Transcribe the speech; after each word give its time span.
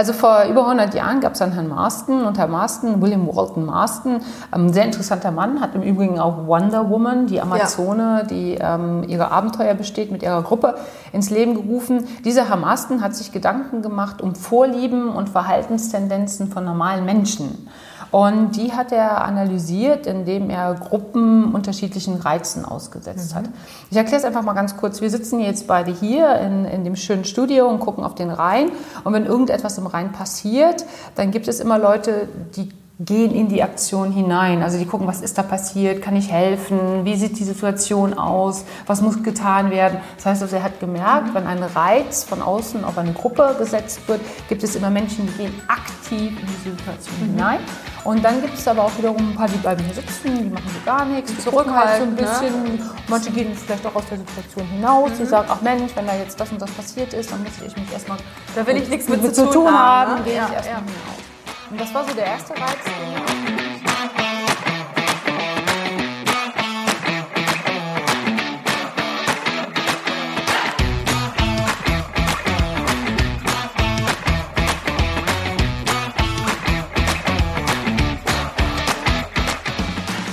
Also 0.00 0.14
vor 0.14 0.44
über 0.44 0.62
100 0.62 0.94
Jahren 0.94 1.20
gab 1.20 1.34
es 1.34 1.42
einen 1.42 1.52
Herrn 1.52 1.68
Marston 1.68 2.24
und 2.24 2.38
Herr 2.38 2.46
Marston, 2.46 3.02
William 3.02 3.26
Walton 3.26 3.66
Marston, 3.66 4.22
ein 4.50 4.60
ähm, 4.62 4.72
sehr 4.72 4.86
interessanter 4.86 5.30
Mann, 5.30 5.60
hat 5.60 5.74
im 5.74 5.82
Übrigen 5.82 6.18
auch 6.18 6.46
Wonder 6.46 6.88
Woman, 6.88 7.26
die 7.26 7.38
Amazone, 7.38 8.20
ja. 8.20 8.22
die 8.22 8.56
ähm, 8.58 9.04
ihre 9.06 9.30
Abenteuer 9.30 9.74
besteht, 9.74 10.10
mit 10.10 10.22
ihrer 10.22 10.40
Gruppe 10.42 10.76
ins 11.12 11.28
Leben 11.28 11.52
gerufen. 11.52 12.08
Dieser 12.24 12.48
Herr 12.48 12.56
Marston 12.56 13.02
hat 13.02 13.14
sich 13.14 13.30
Gedanken 13.30 13.82
gemacht 13.82 14.22
um 14.22 14.34
Vorlieben 14.34 15.10
und 15.10 15.28
Verhaltenstendenzen 15.28 16.50
von 16.50 16.64
normalen 16.64 17.04
Menschen. 17.04 17.68
Und 18.10 18.56
die 18.56 18.72
hat 18.72 18.92
er 18.92 19.24
analysiert, 19.24 20.06
indem 20.06 20.50
er 20.50 20.74
Gruppen 20.74 21.54
unterschiedlichen 21.54 22.16
Reizen 22.16 22.64
ausgesetzt 22.64 23.32
mhm. 23.32 23.38
hat. 23.38 23.44
Ich 23.90 23.96
erkläre 23.96 24.18
es 24.18 24.24
einfach 24.24 24.42
mal 24.42 24.54
ganz 24.54 24.76
kurz. 24.76 25.00
Wir 25.00 25.10
sitzen 25.10 25.40
jetzt 25.40 25.66
beide 25.66 25.92
hier 25.92 26.34
in, 26.40 26.64
in 26.64 26.84
dem 26.84 26.96
schönen 26.96 27.24
Studio 27.24 27.68
und 27.68 27.80
gucken 27.80 28.04
auf 28.04 28.14
den 28.14 28.30
Rhein. 28.30 28.70
Und 29.04 29.12
wenn 29.12 29.26
irgendetwas 29.26 29.78
im 29.78 29.86
Rhein 29.86 30.12
passiert, 30.12 30.84
dann 31.14 31.30
gibt 31.30 31.46
es 31.46 31.60
immer 31.60 31.78
Leute, 31.78 32.28
die 32.56 32.70
gehen 33.02 33.34
in 33.34 33.48
die 33.48 33.62
Aktion 33.62 34.12
hinein. 34.12 34.62
Also 34.62 34.78
die 34.78 34.84
gucken, 34.84 35.06
was 35.06 35.22
ist 35.22 35.38
da 35.38 35.42
passiert, 35.42 36.02
kann 36.02 36.16
ich 36.16 36.30
helfen, 36.30 37.04
wie 37.04 37.16
sieht 37.16 37.38
die 37.38 37.44
Situation 37.44 38.12
aus, 38.12 38.64
was 38.86 39.00
muss 39.00 39.22
getan 39.22 39.70
werden. 39.70 40.00
Das 40.16 40.26
heißt 40.26 40.42
also, 40.42 40.56
er 40.56 40.62
hat 40.62 40.80
gemerkt, 40.80 41.32
wenn 41.34 41.46
ein 41.46 41.62
Reiz 41.62 42.24
von 42.24 42.42
außen 42.42 42.84
auf 42.84 42.98
eine 42.98 43.14
Gruppe 43.14 43.56
gesetzt 43.58 44.06
wird, 44.06 44.20
gibt 44.48 44.62
es 44.62 44.76
immer 44.76 44.90
Menschen, 44.90 45.26
die 45.26 45.44
gehen 45.44 45.54
aktiv 45.66 46.38
in 46.38 46.46
diese 46.46 46.76
Situation 46.76 47.16
mhm. 47.20 47.36
hinein. 47.36 47.60
Und 48.04 48.24
dann 48.24 48.40
gibt 48.40 48.54
es 48.54 48.66
aber 48.66 48.84
auch 48.84 48.96
wiederum 48.96 49.30
ein 49.30 49.34
paar, 49.34 49.48
die 49.48 49.58
bleiben 49.58 49.84
hier 49.84 49.94
sitzen, 49.94 50.38
die 50.38 50.50
machen 50.50 50.70
so 50.72 50.80
gar 50.84 51.04
nichts, 51.04 51.32
die 51.32 51.38
zurückhalten 51.38 52.16
so 52.16 52.22
ein 52.24 52.28
bisschen. 52.28 52.62
Ne? 52.76 52.90
Manche 53.08 53.30
gehen 53.30 53.54
vielleicht 53.54 53.86
auch 53.86 53.94
aus 53.94 54.04
der 54.08 54.18
Situation 54.18 54.66
hinaus, 54.66 55.10
mhm. 55.10 55.18
die 55.18 55.24
sagen, 55.26 55.48
ach 55.50 55.60
Mensch, 55.60 55.92
wenn 55.94 56.06
da 56.06 56.14
jetzt 56.16 56.40
das 56.40 56.50
und 56.50 56.62
das 56.62 56.70
passiert 56.70 57.12
ist, 57.12 57.30
dann 57.30 57.42
muss 57.42 57.52
ich 57.64 57.76
mich 57.76 57.92
erstmal 57.92 58.18
da 58.54 58.66
will 58.66 58.76
ich 58.76 58.88
nichts 58.88 59.08
mit, 59.08 59.22
mit, 59.22 59.34
zu 59.34 59.50
tun 59.50 59.66
haben, 59.66 60.10
haben 60.10 60.18
ne? 60.18 60.24
gehe 60.24 60.36
ja, 60.36 60.48
ich 60.48 60.54
erstmal 60.54 60.76
ja. 60.76 60.86
hinaus. 60.86 61.70
Und 61.70 61.80
das 61.80 61.94
war 61.94 62.04
so 62.04 62.14
der 62.14 62.26
erste 62.26 62.52
Reiz. 62.52 63.59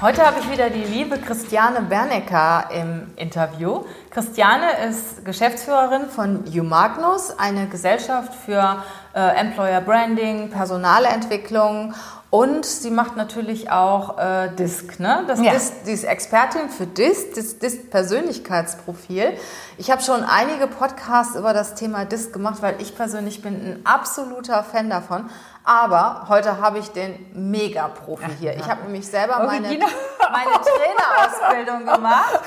Heute 0.00 0.24
habe 0.24 0.38
ich 0.38 0.48
wieder 0.48 0.70
die 0.70 0.84
liebe 0.84 1.18
Christiane 1.18 1.80
Bernecker 1.80 2.68
im 2.72 3.10
Interview. 3.16 3.84
Christiane 4.10 4.86
ist 4.88 5.24
Geschäftsführerin 5.24 6.08
von 6.08 6.44
Umagnus, 6.44 7.36
eine 7.36 7.66
Gesellschaft 7.66 8.32
für 8.32 8.84
äh, 9.12 9.20
Employer 9.40 9.80
Branding, 9.80 10.50
Personalentwicklung 10.50 11.94
und 12.30 12.66
sie 12.66 12.90
macht 12.90 13.16
natürlich 13.16 13.72
auch 13.72 14.18
äh, 14.18 14.50
DISC, 14.54 15.00
ne? 15.00 15.24
Das 15.26 15.40
ja. 15.40 15.52
DISC, 15.52 15.72
die 15.86 15.92
ist 15.92 16.04
Expertin 16.04 16.68
für 16.68 16.86
DISC, 16.86 17.34
das 17.34 17.58
DISC-Persönlichkeitsprofil. 17.58 19.32
Ich 19.78 19.90
habe 19.90 20.02
schon 20.02 20.22
einige 20.22 20.66
Podcasts 20.66 21.34
über 21.34 21.54
das 21.54 21.74
Thema 21.74 22.04
DISC 22.04 22.32
gemacht, 22.32 22.58
weil 22.60 22.76
ich 22.80 22.94
persönlich 22.94 23.40
bin 23.40 23.54
ein 23.54 23.80
absoluter 23.84 24.62
Fan 24.62 24.90
davon. 24.90 25.30
Aber 25.68 26.24
heute 26.30 26.62
habe 26.62 26.78
ich 26.78 26.92
den 26.92 27.26
Mega-Profi 27.34 28.30
hier. 28.40 28.56
Ich 28.56 28.66
habe 28.70 28.84
nämlich 28.84 29.06
selber 29.06 29.44
meine, 29.44 29.68
meine 29.68 30.50
Trainerausbildung 30.64 31.80
gemacht. 31.80 32.40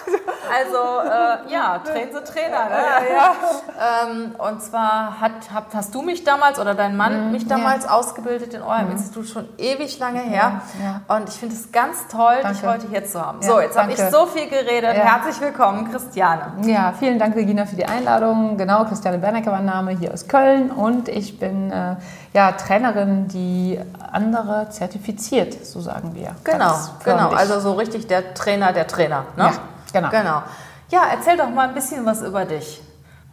Also 0.52 0.78
äh, 1.08 1.54
ja, 1.54 1.78
Train 1.86 2.10
the 2.12 2.20
Trainer. 2.20 2.66
Ne? 2.66 2.82
Ja, 3.12 3.14
ja. 3.14 4.06
Ähm, 4.10 4.36
und 4.40 4.64
zwar 4.64 5.22
hat, 5.22 5.34
hast 5.72 5.94
du 5.94 6.02
mich 6.02 6.24
damals 6.24 6.60
oder 6.60 6.74
dein 6.74 6.98
Mann 6.98 7.28
mhm, 7.28 7.32
mich 7.32 7.48
damals 7.48 7.86
ja. 7.86 7.92
ausgebildet 7.92 8.56
in 8.56 8.64
eurem 8.64 8.88
mhm. 8.88 8.94
Institut 8.94 9.28
schon 9.28 9.48
ewig 9.60 10.00
lange 10.00 10.22
her. 10.22 10.62
Und 11.08 11.30
ich 11.30 11.36
finde 11.36 11.54
es 11.54 11.72
ganz 11.72 12.08
toll, 12.08 12.38
danke. 12.42 12.58
dich 12.58 12.68
heute 12.68 12.88
hier 12.88 13.06
zu 13.06 13.24
haben. 13.24 13.44
so, 13.44 13.60
jetzt 13.60 13.78
habe 13.78 13.92
ich 13.92 14.00
so 14.00 14.26
viel 14.26 14.50
geredet. 14.50 14.96
Herzlich 14.96 15.40
willkommen, 15.40 15.92
Christiane. 15.92 16.54
Ja, 16.66 16.92
vielen 16.98 17.20
Dank, 17.20 17.36
Regina, 17.36 17.68
für 17.68 17.76
die 17.76 17.86
Einladung. 17.86 18.58
Genau, 18.58 18.84
Christiane 18.86 19.20
Bernecker 19.20 19.52
mein 19.52 19.66
Name 19.66 19.92
hier 19.92 20.12
aus 20.12 20.28
Köln 20.28 20.72
und 20.72 21.08
ich 21.08 21.38
bin 21.38 21.72
äh, 21.72 21.98
ja, 22.34 22.54
Trainerin, 22.54 23.11
die 23.28 23.80
andere 24.12 24.70
zertifiziert, 24.70 25.66
so 25.66 25.82
sagen 25.82 26.16
wir. 26.16 26.36
Genau, 26.44 26.74
genau. 27.04 27.30
Also 27.30 27.60
so 27.60 27.74
richtig 27.74 28.08
der 28.08 28.34
Trainer 28.34 28.74
der 28.74 28.88
Trainer. 28.88 29.26
Ne? 29.38 29.44
Ja, 29.46 29.54
genau. 29.94 30.10
genau. 30.10 30.44
Ja, 30.90 31.04
erzähl 31.12 31.38
doch 31.38 31.50
mal 31.50 31.70
ein 31.70 31.74
bisschen 31.74 32.06
was 32.06 32.22
über 32.22 32.46
dich. 32.46 32.82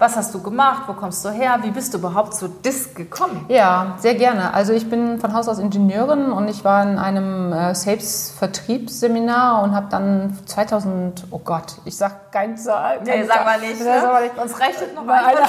Was 0.01 0.17
hast 0.17 0.33
du 0.33 0.41
gemacht? 0.41 0.85
Wo 0.87 0.93
kommst 0.93 1.25
du 1.25 1.31
her? 1.31 1.59
Wie 1.63 1.73
bist 1.73 1.93
du 1.93 1.99
überhaupt 1.99 2.33
zu 2.33 2.47
DISC 2.47 2.95
gekommen? 2.95 3.45
Ja, 3.49 3.97
sehr 3.99 4.15
gerne. 4.15 4.55
Also 4.55 4.73
ich 4.73 4.89
bin 4.89 5.19
von 5.19 5.35
Haus 5.35 5.49
aus 5.49 5.59
Ingenieurin 5.59 6.31
und 6.31 6.47
ich 6.47 6.65
war 6.65 6.85
in 6.85 6.99
einem 6.99 7.53
äh, 7.53 7.75
Sales-Vertriebsseminar 7.75 9.61
und 9.61 9.75
habe 9.75 9.89
dann 9.91 10.39
2000, 10.47 11.25
oh 11.33 11.41
Gott, 11.41 11.79
ich 11.85 11.97
sag 11.97 12.31
keine 12.31 12.55
Zahl. 12.55 13.01
Nee, 13.05 13.25
sag 13.25 13.45
mal 13.45 13.59
nicht. 13.59 13.81
Ne? 13.81 13.99
Sag 14.01 14.13
mal 14.13 14.23
nicht. 14.23 14.39
Uns 14.39 14.61
rechnet 14.61 14.95
noch 14.95 15.05
mal 15.05 15.25
einer. 15.25 15.41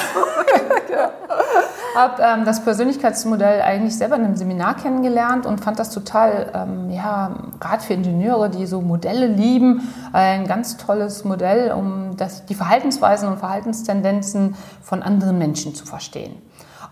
Habe 1.95 2.21
ähm, 2.21 2.45
das 2.45 2.63
Persönlichkeitsmodell 2.63 3.61
eigentlich 3.61 3.97
selber 3.97 4.15
in 4.15 4.25
einem 4.25 4.35
Seminar 4.35 4.75
kennengelernt 4.75 5.45
und 5.45 5.59
fand 5.59 5.79
das 5.79 5.91
total, 5.91 6.51
ähm, 6.53 6.89
ja, 6.89 7.31
gerade 7.59 7.81
für 7.81 7.93
Ingenieure, 7.93 8.49
die 8.49 8.65
so 8.65 8.81
Modelle 8.81 9.27
lieben, 9.27 9.87
ein 10.13 10.47
ganz 10.47 10.77
tolles 10.77 11.23
Modell, 11.23 11.71
um 11.71 12.15
das, 12.17 12.45
die 12.45 12.55
Verhaltensweisen 12.55 13.29
und 13.29 13.39
Verhaltenstendenzen 13.39 14.55
von 14.81 15.01
anderen 15.03 15.37
Menschen 15.37 15.75
zu 15.75 15.85
verstehen. 15.85 16.35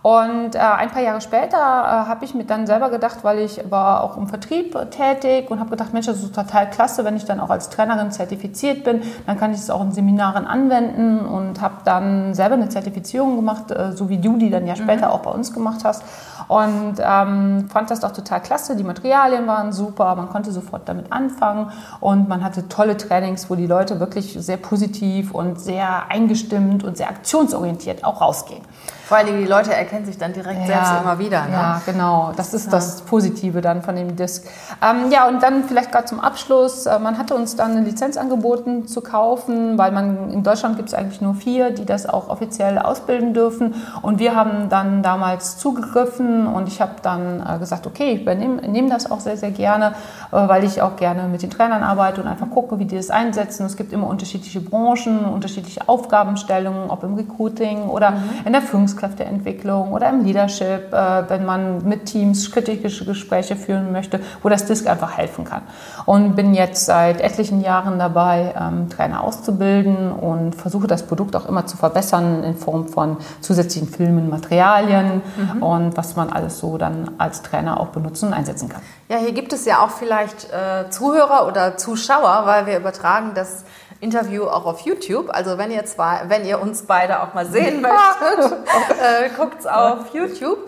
Und 0.04 0.56
äh, 0.56 0.60
ein 0.60 0.90
paar 0.90 1.02
Jahre 1.02 1.22
später 1.22 1.58
äh, 1.58 2.08
habe 2.08 2.24
ich 2.24 2.34
mir 2.34 2.46
dann 2.46 2.68
selber 2.68 2.90
gedacht, 2.90 3.20
weil 3.24 3.40
ich 3.40 3.60
war 3.70 4.04
auch 4.04 4.16
im 4.16 4.28
Vertrieb 4.28 4.78
tätig 4.92 5.50
und 5.50 5.60
habe 5.60 5.72
gedacht, 5.72 5.92
Mensch, 5.92 6.06
das 6.06 6.24
ist 6.24 6.34
total 6.34 6.70
klasse, 6.70 7.04
wenn 7.04 7.18
ich 7.18 7.26
dann 7.26 7.40
auch 7.40 7.50
als 7.50 7.70
Trainerin 7.70 8.12
zertifiziert 8.12 8.84
bin, 8.84 9.02
dann 9.26 9.38
kann 9.38 9.52
ich 9.52 9.60
es 9.60 9.70
auch 9.70 9.82
in 9.82 9.92
Seminaren 9.92 10.46
anwenden 10.46 11.26
und 11.26 11.62
habe 11.62 11.76
dann 11.84 12.34
selber 12.34 12.56
eine 12.56 12.70
Zertifizierung 12.70 13.36
gemacht, 13.36 13.72
äh, 13.72 13.92
so 13.94 14.08
wie 14.10 14.20
du 14.20 14.38
die 14.38 14.50
dann 14.50 14.68
ja 14.68 14.76
später 14.76 15.08
mhm. 15.08 15.14
auch 15.14 15.20
bei 15.20 15.32
uns 15.32 15.54
gemacht 15.54 15.82
hast. 15.84 16.04
Und 16.48 16.96
ähm, 17.00 17.70
fand 17.70 17.92
das 17.92 18.00
doch 18.00 18.12
total 18.12 18.42
klasse. 18.42 18.76
Die 18.76 18.84
Materialien 18.84 19.48
waren 19.48 19.74
super, 19.74 20.16
man 20.16 20.30
konnte 20.30 20.52
sofort 20.52 20.88
damit 20.88 21.12
anfangen 21.12 21.72
und 22.00 22.30
man 22.30 22.44
hatte 22.44 22.70
tolle 22.70 22.96
Trainings, 22.98 23.50
wo 23.50 23.56
die 23.56 23.68
Leute 23.68 24.00
wirklich 24.00 24.38
sehr 24.40 24.58
positiv 24.58 25.34
und 25.34 25.60
sehr 25.60 26.10
eingestimmt 26.10 26.84
und 26.84 26.98
sehr 26.98 27.10
aktionsorientiert 27.10 28.04
auch 28.04 28.22
rausgehen. 28.22 28.62
Vor 29.08 29.16
allen 29.16 29.28
Dingen, 29.28 29.40
die 29.40 29.48
Leute 29.48 29.74
erkennen 29.74 30.06
sich 30.06 30.18
dann 30.18 30.34
direkt 30.34 30.60
ja, 30.60 30.66
selbst 30.66 30.92
immer 31.02 31.18
wieder. 31.18 31.46
Ne? 31.46 31.54
Ja, 31.54 31.82
genau. 31.86 32.34
Das 32.36 32.54
ist 32.54 32.66
ja. 32.66 32.72
das 32.72 33.02
Positive 33.04 33.62
dann 33.62 33.82
von 33.82 33.96
dem 33.96 34.18
Disc. 34.18 34.46
Ähm, 34.82 35.10
ja, 35.12 35.30
und 35.30 35.42
dann 35.42 35.64
vielleicht 35.64 35.94
gerade 35.94 36.04
zum 36.04 36.20
Abschluss. 36.20 36.88
Äh, 36.88 37.00
man 37.00 37.18
hatte 37.18 37.34
uns 37.34 37.56
dann 37.56 37.72
eine 37.72 37.86
Lizenz 37.86 38.18
angeboten 38.18 38.86
zu 38.86 39.00
kaufen, 39.00 39.78
weil 39.78 39.94
man 39.94 40.30
in 40.30 40.44
Deutschland 40.44 40.76
gibt 40.76 40.90
es 40.90 40.94
eigentlich 40.94 41.22
nur 41.22 41.36
vier, 41.36 41.72
die 41.72 41.86
das 41.86 42.06
auch 42.06 42.28
offiziell 42.28 42.78
ausbilden 42.78 43.34
dürfen. 43.34 43.76
Und 44.02 44.20
wir 44.20 44.36
haben 44.36 44.68
dann 44.68 45.04
damals 45.04 45.58
zugegriffen 45.58 46.37
und 46.46 46.68
ich 46.68 46.82
habe 46.82 46.94
dann 47.02 47.42
äh, 47.42 47.58
gesagt, 47.58 47.88
okay, 47.88 48.12
ich 48.12 48.22
übernehme 48.22 48.90
das 48.90 49.10
auch 49.10 49.20
sehr, 49.20 49.38
sehr 49.38 49.52
gerne, 49.52 49.94
äh, 50.32 50.48
weil 50.48 50.64
ich 50.64 50.82
auch 50.82 50.96
gerne 50.96 51.24
mit 51.24 51.42
den 51.42 51.50
Trainern 51.50 51.82
arbeite 51.82 52.22
und 52.22 52.28
einfach 52.28 52.50
gucke, 52.50 52.78
wie 52.78 52.86
die 52.86 52.96
das 52.96 53.10
einsetzen. 53.10 53.66
Es 53.66 53.78
gibt 53.78 53.94
immer 53.94 54.08
unterschiedliche 54.08 54.62
Branchen, 54.62 55.26
unterschiedliche 55.26 55.88
Aufgabenstellungen, 55.88 56.90
ob 56.90 57.04
im 57.04 57.16
Recruiting 57.16 57.84
oder 57.88 58.12
mhm. 58.12 58.18
in 58.46 58.54
der 58.54 58.62
Führungskräfteentwicklung 58.62 59.94
oder 59.94 60.10
im 60.10 60.24
Leadership, 60.24 60.94
äh, 60.94 61.30
wenn 61.30 61.46
man 61.46 61.88
mit 61.88 62.06
Teams 62.06 62.52
kritische 62.52 63.06
Gespräche 63.06 63.56
führen 63.56 63.92
möchte, 63.92 64.20
wo 64.44 64.50
das 64.50 64.66
DISC 64.66 64.88
einfach 64.88 65.18
helfen 65.18 65.46
kann. 65.46 65.62
Und 66.06 66.36
bin 66.36 66.54
jetzt 66.54 66.86
seit 66.86 67.22
etlichen 67.22 67.62
Jahren 67.62 67.98
dabei, 67.98 68.54
ähm, 68.60 68.90
Trainer 68.90 69.24
auszubilden 69.24 70.12
und 70.12 70.56
versuche 70.56 70.88
das 70.88 71.04
Produkt 71.04 71.36
auch 71.36 71.48
immer 71.48 71.66
zu 71.66 71.78
verbessern 71.78 72.44
in 72.44 72.56
Form 72.56 72.88
von 72.88 73.18
zusätzlichen 73.42 73.88
Filmen, 73.88 74.30
Materialien 74.30 75.22
mhm. 75.38 75.64
und 75.64 75.98
was 75.98 76.16
man 76.16 76.27
alles 76.30 76.60
so 76.60 76.78
dann 76.78 77.12
als 77.18 77.42
Trainer 77.42 77.80
auch 77.80 77.88
benutzen 77.88 78.28
und 78.28 78.34
einsetzen 78.34 78.70
kann. 78.70 78.82
Ja, 79.10 79.18
hier 79.18 79.32
gibt 79.32 79.54
es 79.54 79.66
ja 79.66 79.84
auch 79.84 79.92
vielleicht 79.92 80.52
äh, 80.52 80.90
Zuhörer 80.90 81.48
oder 81.48 81.78
Zuschauer, 81.78 82.44
weil 82.46 82.66
wir 82.66 82.78
übertragen 82.78 83.32
das 83.34 83.64
Interview 84.00 84.44
auch 84.44 84.66
auf 84.66 84.82
YouTube. 84.82 85.30
Also 85.30 85.58
wenn 85.58 85.72
ihr 85.72 85.84
zwei, 85.86 86.22
wenn 86.28 86.46
ihr 86.46 86.62
uns 86.62 86.84
beide 86.84 87.24
auch 87.24 87.34
mal 87.34 87.46
sehen 87.46 87.82
möchtet, 87.82 88.52
äh, 89.02 89.30
guckt's 89.36 89.66
auf 89.66 90.14
YouTube. 90.14 90.60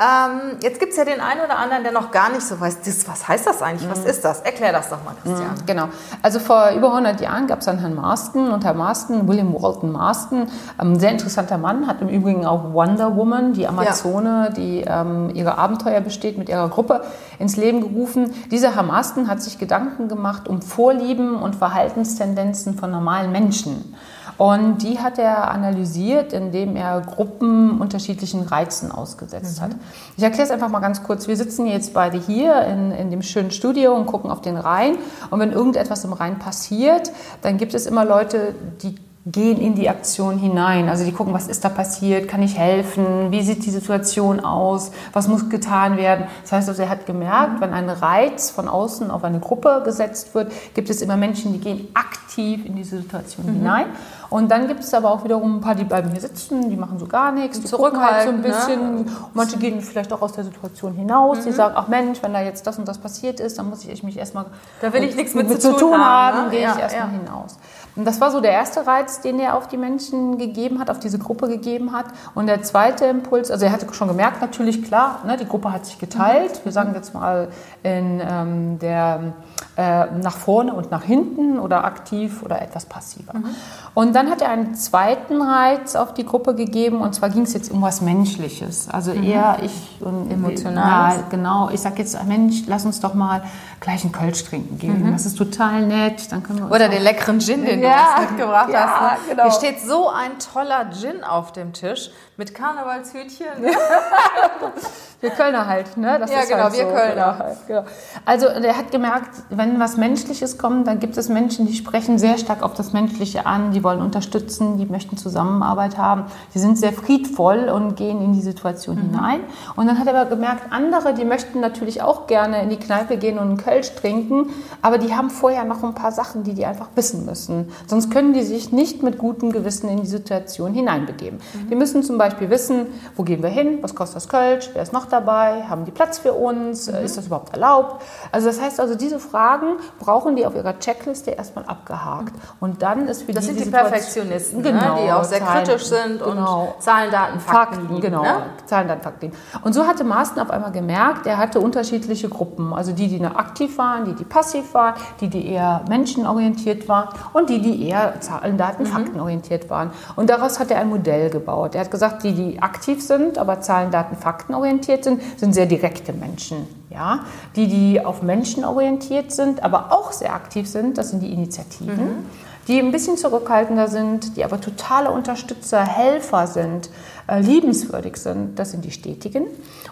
Ähm, 0.00 0.58
jetzt 0.62 0.80
gibt's 0.80 0.96
ja 0.96 1.04
den 1.04 1.20
einen 1.20 1.42
oder 1.42 1.58
anderen, 1.58 1.82
der 1.82 1.92
noch 1.92 2.10
gar 2.10 2.30
nicht 2.30 2.42
so 2.42 2.58
weiß, 2.58 2.80
das, 2.80 3.06
was 3.06 3.28
heißt 3.28 3.46
das 3.46 3.60
eigentlich? 3.60 3.90
Was 3.90 4.04
ist 4.04 4.24
das? 4.24 4.40
Erklär 4.40 4.72
das 4.72 4.88
doch 4.88 5.04
mal, 5.04 5.14
Christian. 5.22 5.50
Mhm, 5.50 5.66
genau. 5.66 5.88
Also 6.22 6.38
vor 6.38 6.70
über 6.70 6.88
100 6.88 7.20
Jahren 7.20 7.46
gab 7.46 7.60
es 7.60 7.68
einen 7.68 7.80
Herrn 7.80 7.94
Marston 7.94 8.50
und 8.50 8.64
Herr 8.64 8.74
Marston, 8.74 9.28
William 9.28 9.52
Walton 9.52 9.92
Marston, 9.92 10.48
ein 10.78 10.86
ähm, 10.86 10.98
sehr 10.98 11.10
interessanter 11.10 11.58
Mann, 11.58 11.86
hat 11.86 12.00
im 12.00 12.08
Übrigen 12.08 12.46
auch 12.46 12.72
Wonder 12.72 13.16
Woman, 13.16 13.52
die 13.52 13.66
Amazone, 13.66 14.46
ja. 14.46 14.50
die 14.50 14.84
ähm, 14.86 15.30
ihre 15.34 15.58
Abenteuer 15.58 16.00
besteht, 16.00 16.38
mit 16.38 16.48
ihrer 16.48 16.68
Gruppe 16.70 17.02
ins 17.38 17.56
Leben 17.56 17.80
gerufen. 17.80 18.32
Dieser 18.50 18.74
Herr 18.74 18.82
Marston 18.82 19.28
hat 19.28 19.42
sich 19.42 19.58
Gedanken 19.58 20.08
gemacht 20.08 20.48
um 20.48 20.62
Vorlieben 20.62 21.36
und 21.36 21.54
Verhaltenstendenzen 21.54 22.77
von 22.78 22.90
normalen 22.90 23.32
Menschen. 23.32 23.94
Und 24.38 24.84
die 24.84 25.00
hat 25.00 25.18
er 25.18 25.50
analysiert, 25.50 26.32
indem 26.32 26.76
er 26.76 27.00
Gruppen 27.00 27.80
unterschiedlichen 27.80 28.42
Reizen 28.42 28.92
ausgesetzt 28.92 29.58
mhm. 29.58 29.64
hat. 29.64 29.70
Ich 30.16 30.22
erkläre 30.22 30.44
es 30.44 30.52
einfach 30.52 30.68
mal 30.68 30.78
ganz 30.78 31.02
kurz. 31.02 31.26
Wir 31.26 31.36
sitzen 31.36 31.66
jetzt 31.66 31.92
beide 31.92 32.18
hier 32.18 32.62
in, 32.62 32.92
in 32.92 33.10
dem 33.10 33.22
schönen 33.22 33.50
Studio 33.50 33.94
und 33.94 34.06
gucken 34.06 34.30
auf 34.30 34.40
den 34.40 34.56
Rhein. 34.56 34.96
Und 35.30 35.40
wenn 35.40 35.50
irgendetwas 35.50 36.04
im 36.04 36.12
Rhein 36.12 36.38
passiert, 36.38 37.10
dann 37.42 37.56
gibt 37.58 37.74
es 37.74 37.86
immer 37.86 38.04
Leute, 38.04 38.54
die 38.82 38.94
gehen 39.30 39.60
in 39.60 39.74
die 39.74 39.88
Aktion 39.88 40.38
hinein. 40.38 40.88
Also 40.88 41.04
die 41.04 41.12
gucken, 41.12 41.34
was 41.34 41.48
ist 41.48 41.64
da 41.64 41.68
passiert, 41.68 42.28
kann 42.28 42.42
ich 42.42 42.56
helfen, 42.56 43.30
wie 43.30 43.42
sieht 43.42 43.64
die 43.66 43.70
Situation 43.70 44.40
aus, 44.40 44.90
was 45.12 45.28
muss 45.28 45.48
getan 45.50 45.96
werden. 45.96 46.26
Das 46.42 46.52
heißt 46.52 46.68
also, 46.68 46.82
er 46.82 46.88
hat 46.88 47.06
gemerkt, 47.06 47.60
wenn 47.60 47.72
ein 47.72 47.90
Reiz 47.90 48.50
von 48.50 48.68
außen 48.68 49.10
auf 49.10 49.24
eine 49.24 49.40
Gruppe 49.40 49.82
gesetzt 49.84 50.34
wird, 50.34 50.52
gibt 50.74 50.88
es 50.88 51.02
immer 51.02 51.16
Menschen, 51.16 51.52
die 51.52 51.60
gehen 51.60 51.88
aktiv 51.94 52.64
in 52.64 52.76
diese 52.76 52.98
Situation 52.98 53.46
mhm. 53.46 53.58
hinein. 53.58 53.86
Und 54.30 54.50
dann 54.50 54.68
gibt 54.68 54.80
es 54.80 54.92
aber 54.92 55.10
auch 55.10 55.24
wiederum 55.24 55.56
ein 55.56 55.60
paar, 55.60 55.74
die 55.74 55.84
bleiben 55.84 56.10
hier 56.10 56.20
sitzen, 56.20 56.68
die 56.68 56.76
machen 56.76 56.98
so 56.98 57.06
gar 57.06 57.32
nichts, 57.32 57.60
die 57.60 57.66
zurückhalten 57.66 58.14
halt 58.14 58.24
so 58.24 58.30
ein 58.30 58.42
bisschen. 58.42 59.04
Ne? 59.04 59.12
Manche 59.32 59.56
gehen 59.56 59.80
vielleicht 59.80 60.12
auch 60.12 60.20
aus 60.20 60.32
der 60.32 60.44
Situation 60.44 60.92
hinaus, 60.94 61.38
mhm. 61.38 61.44
die 61.44 61.52
sagen, 61.52 61.74
ach 61.76 61.88
Mensch, 61.88 62.22
wenn 62.22 62.34
da 62.34 62.42
jetzt 62.42 62.66
das 62.66 62.78
und 62.78 62.86
das 62.86 62.98
passiert 62.98 63.40
ist, 63.40 63.58
dann 63.58 63.70
muss 63.70 63.84
ich 63.84 64.02
mich 64.02 64.18
erstmal, 64.18 64.44
da 64.82 64.92
will 64.92 65.02
ich 65.04 65.16
nichts 65.16 65.34
mit, 65.34 65.48
mit 65.48 65.62
zu 65.62 65.74
tun 65.76 65.94
haben, 65.94 66.36
haben 66.36 66.44
ne? 66.46 66.50
gehe 66.50 66.62
ja, 66.62 66.74
ich 66.74 66.82
erstmal 66.82 67.08
ja. 67.08 67.18
hinaus. 67.18 67.56
Und 67.96 68.04
das 68.04 68.20
war 68.20 68.30
so 68.30 68.40
der 68.40 68.52
erste 68.52 68.86
Reiz, 68.86 69.22
den 69.22 69.40
er 69.40 69.56
auf 69.56 69.66
die 69.66 69.76
Menschen 69.76 70.38
gegeben 70.38 70.78
hat, 70.78 70.88
auf 70.88 71.00
diese 71.00 71.18
Gruppe 71.18 71.48
gegeben 71.48 71.92
hat. 71.92 72.06
Und 72.34 72.46
der 72.46 72.62
zweite 72.62 73.06
Impuls, 73.06 73.50
also 73.50 73.64
er 73.64 73.72
hatte 73.72 73.92
schon 73.92 74.06
gemerkt, 74.06 74.40
natürlich 74.40 74.84
klar, 74.84 75.22
ne, 75.26 75.36
die 75.36 75.46
Gruppe 75.46 75.72
hat 75.72 75.84
sich 75.84 75.98
geteilt. 75.98 76.60
Wir 76.64 76.70
sagen 76.70 76.92
jetzt 76.94 77.12
mal 77.12 77.48
in 77.82 78.22
ähm, 78.24 78.78
der 78.78 79.32
äh, 79.76 80.06
nach 80.06 80.36
vorne 80.36 80.74
und 80.74 80.90
nach 80.90 81.04
hinten 81.04 81.58
oder 81.58 81.84
aktiv 81.84 82.42
oder 82.42 82.60
etwas 82.60 82.86
passiver. 82.86 83.34
Mhm. 83.34 83.54
Und 83.94 84.14
dann 84.14 84.30
hat 84.30 84.42
er 84.42 84.50
einen 84.50 84.74
zweiten 84.74 85.40
Reiz 85.40 85.94
auf 85.94 86.14
die 86.14 86.24
Gruppe 86.24 86.54
gegeben 86.54 87.00
und 87.00 87.14
zwar 87.14 87.30
ging 87.30 87.42
es 87.42 87.54
jetzt 87.54 87.70
um 87.70 87.80
was 87.82 88.00
Menschliches. 88.00 88.88
Also 88.90 89.12
mhm. 89.12 89.22
eher 89.22 89.58
ich 89.62 90.00
und 90.00 90.30
emotional. 90.30 91.24
genau. 91.30 91.70
Ich 91.72 91.80
sage 91.80 91.98
jetzt, 91.98 92.22
Mensch, 92.26 92.64
lass 92.66 92.84
uns 92.84 93.00
doch 93.00 93.14
mal 93.14 93.42
gleich 93.80 94.02
einen 94.02 94.12
Kölsch 94.12 94.44
trinken 94.44 94.78
gehen. 94.78 95.06
Mhm. 95.06 95.12
Das 95.12 95.26
ist 95.26 95.36
total 95.36 95.86
nett. 95.86 96.32
Dann 96.32 96.42
können 96.42 96.60
wir 96.60 96.70
Oder 96.70 96.88
den 96.88 97.02
leckeren 97.02 97.40
Gin, 97.40 97.64
den 97.64 97.80
ja, 97.80 98.16
du 98.16 98.22
mitgebracht 98.22 98.70
ja, 98.72 98.86
hast. 98.88 99.28
Ne? 99.28 99.30
Genau. 99.30 99.42
Hier 99.44 99.52
steht 99.52 99.80
so 99.80 100.08
ein 100.08 100.38
toller 100.52 100.90
Gin 100.90 101.22
auf 101.22 101.52
dem 101.52 101.72
Tisch 101.72 102.10
mit 102.36 102.54
Karnevalshütchen. 102.54 103.46
wir 105.20 105.30
Kölner 105.30 105.66
halt, 105.66 105.96
ne? 105.96 106.18
Das 106.18 106.30
ja, 106.30 106.44
genau, 106.44 106.64
halt 106.64 106.72
wir 106.74 106.84
so. 106.84 106.90
Kölner. 106.92 107.14
Genau, 107.14 107.38
halt, 107.38 107.66
genau. 107.66 107.84
Also 108.24 108.60
der 108.60 108.76
hat 108.76 108.90
gemerkt, 108.90 109.30
wenn 109.50 109.80
was 109.80 109.96
Menschliches 109.96 110.58
kommt, 110.58 110.86
dann 110.86 110.98
gibt 111.00 111.16
es 111.16 111.28
Menschen, 111.28 111.66
die 111.66 111.74
sprechen 111.74 112.18
sehr 112.18 112.38
stark 112.38 112.62
auf 112.62 112.74
das 112.74 112.92
Menschliche 112.92 113.46
an, 113.46 113.72
die 113.72 113.82
wollen 113.82 114.02
unterstützen, 114.02 114.76
die 114.76 114.86
möchten 114.86 115.16
Zusammenarbeit 115.16 115.96
haben, 115.96 116.24
die 116.54 116.58
sind 116.58 116.78
sehr 116.78 116.92
friedvoll 116.92 117.68
und 117.68 117.96
gehen 117.96 118.22
in 118.22 118.32
die 118.32 118.40
Situation 118.40 118.96
mhm. 118.96 119.00
hinein. 119.00 119.40
Und 119.76 119.86
dann 119.86 119.98
hat 119.98 120.06
er 120.06 120.18
aber 120.18 120.30
gemerkt, 120.30 120.70
andere, 120.70 121.14
die 121.14 121.24
möchten 121.24 121.60
natürlich 121.60 122.02
auch 122.02 122.26
gerne 122.26 122.62
in 122.62 122.70
die 122.70 122.76
Kneipe 122.76 123.16
gehen 123.16 123.38
und 123.38 123.48
einen 123.48 123.56
Kölsch 123.56 123.94
trinken, 123.94 124.50
aber 124.82 124.98
die 124.98 125.14
haben 125.14 125.30
vorher 125.30 125.64
noch 125.64 125.82
ein 125.82 125.94
paar 125.94 126.12
Sachen, 126.12 126.42
die 126.42 126.54
die 126.54 126.66
einfach 126.66 126.88
wissen 126.94 127.24
müssen. 127.24 127.70
Sonst 127.86 128.10
können 128.10 128.32
die 128.32 128.42
sich 128.42 128.72
nicht 128.72 129.02
mit 129.02 129.18
gutem 129.18 129.52
Gewissen 129.52 129.88
in 129.88 130.00
die 130.00 130.06
Situation 130.06 130.74
hineinbegeben. 130.74 131.38
Mhm. 131.38 131.70
Die 131.70 131.74
müssen 131.74 132.02
zum 132.02 132.18
Beispiel 132.18 132.50
wissen, 132.50 132.86
wo 133.16 133.22
gehen 133.22 133.42
wir 133.42 133.50
hin, 133.50 133.78
was 133.80 133.94
kostet 133.94 134.16
das 134.16 134.28
Kölsch, 134.28 134.70
wer 134.74 134.82
ist 134.82 134.92
noch 134.92 135.06
dabei, 135.06 135.62
haben 135.68 135.84
die 135.84 135.90
Platz 135.90 136.18
für 136.18 136.34
uns, 136.34 136.90
mhm. 136.90 136.96
ist 136.96 137.16
das 137.16 137.26
überhaupt 137.26 137.54
erlaubt? 137.54 138.02
Also 138.30 138.48
das 138.48 138.60
heißt 138.60 138.80
also, 138.80 138.94
diese 138.94 139.18
Fragen 139.38 139.76
brauchen 140.00 140.34
die 140.34 140.44
auf 140.46 140.56
ihrer 140.56 140.80
Checkliste 140.80 141.30
erstmal 141.30 141.64
abgehakt. 141.66 142.32
Und 142.58 142.82
dann 142.82 143.06
ist 143.06 143.22
für 143.22 143.32
Das 143.32 143.46
sind 143.46 143.60
die, 143.60 143.64
die 143.64 143.70
Perfektionisten, 143.70 144.64
genau, 144.64 144.96
ne? 144.96 145.02
die 145.04 145.12
auch 145.12 145.22
sehr 145.22 145.38
Zahlen, 145.38 145.64
kritisch 145.64 145.84
sind 145.84 146.18
genau. 146.20 146.74
und 146.76 146.82
Zahlen, 146.82 147.12
Daten, 147.12 147.38
Fakten, 147.38 147.74
Fakten 147.76 147.88
lieben, 147.88 148.00
genau, 148.00 148.22
ne? 148.22 148.42
Zahlen, 148.66 148.88
Daten, 148.88 149.02
Fakten. 149.02 149.32
Und 149.62 149.74
so 149.74 149.86
hatte 149.86 150.02
Maaßen 150.02 150.40
auf 150.40 150.50
einmal 150.50 150.72
gemerkt, 150.72 151.28
er 151.28 151.38
hatte 151.38 151.60
unterschiedliche 151.60 152.28
Gruppen, 152.28 152.72
also 152.72 152.90
die, 152.90 153.06
die 153.06 153.24
aktiv 153.24 153.78
waren, 153.78 154.06
die, 154.06 154.14
die 154.14 154.24
passiv 154.24 154.74
waren, 154.74 154.94
die, 155.20 155.28
die 155.28 155.46
eher 155.46 155.84
menschenorientiert 155.88 156.88
waren 156.88 157.10
und 157.32 157.48
die, 157.48 157.62
die 157.62 157.86
eher 157.86 158.20
Zahlen, 158.20 158.58
Daten, 158.58 158.82
mhm. 158.82 158.86
Fakten 158.88 159.20
orientiert 159.20 159.70
waren. 159.70 159.92
Und 160.16 160.30
daraus 160.30 160.58
hat 160.58 160.72
er 160.72 160.80
ein 160.80 160.88
Modell 160.88 161.30
gebaut. 161.30 161.76
Er 161.76 161.82
hat 161.82 161.92
gesagt, 161.92 162.24
die, 162.24 162.34
die 162.34 162.60
aktiv 162.60 163.00
sind, 163.06 163.38
aber 163.38 163.60
Zahlen, 163.60 163.92
Daten, 163.92 164.16
Fakten 164.16 164.52
orientiert 164.52 165.04
sind, 165.04 165.22
sind 165.38 165.52
sehr 165.52 165.66
direkte 165.66 166.12
Menschen. 166.12 166.77
Ja? 166.90 167.20
Die, 167.56 167.68
die 167.68 168.04
auf 168.04 168.22
Menschen 168.22 168.64
orientiert 168.64 169.32
sind, 169.32 169.62
aber 169.62 169.92
auch 169.92 170.12
sehr 170.12 170.34
aktiv 170.34 170.68
sind, 170.68 170.98
das 170.98 171.10
sind 171.10 171.22
die 171.22 171.32
Initiativen. 171.32 171.96
Mhm. 171.96 172.26
Die 172.68 172.78
ein 172.78 172.92
bisschen 172.92 173.16
zurückhaltender 173.16 173.88
sind, 173.88 174.36
die 174.36 174.44
aber 174.44 174.60
totale 174.60 175.10
Unterstützer, 175.10 175.82
Helfer 175.82 176.46
sind, 176.46 176.90
liebenswürdig 177.36 178.16
sind, 178.16 178.58
das 178.58 178.70
sind 178.70 178.84
die 178.84 178.90
Stetigen. 178.90 179.44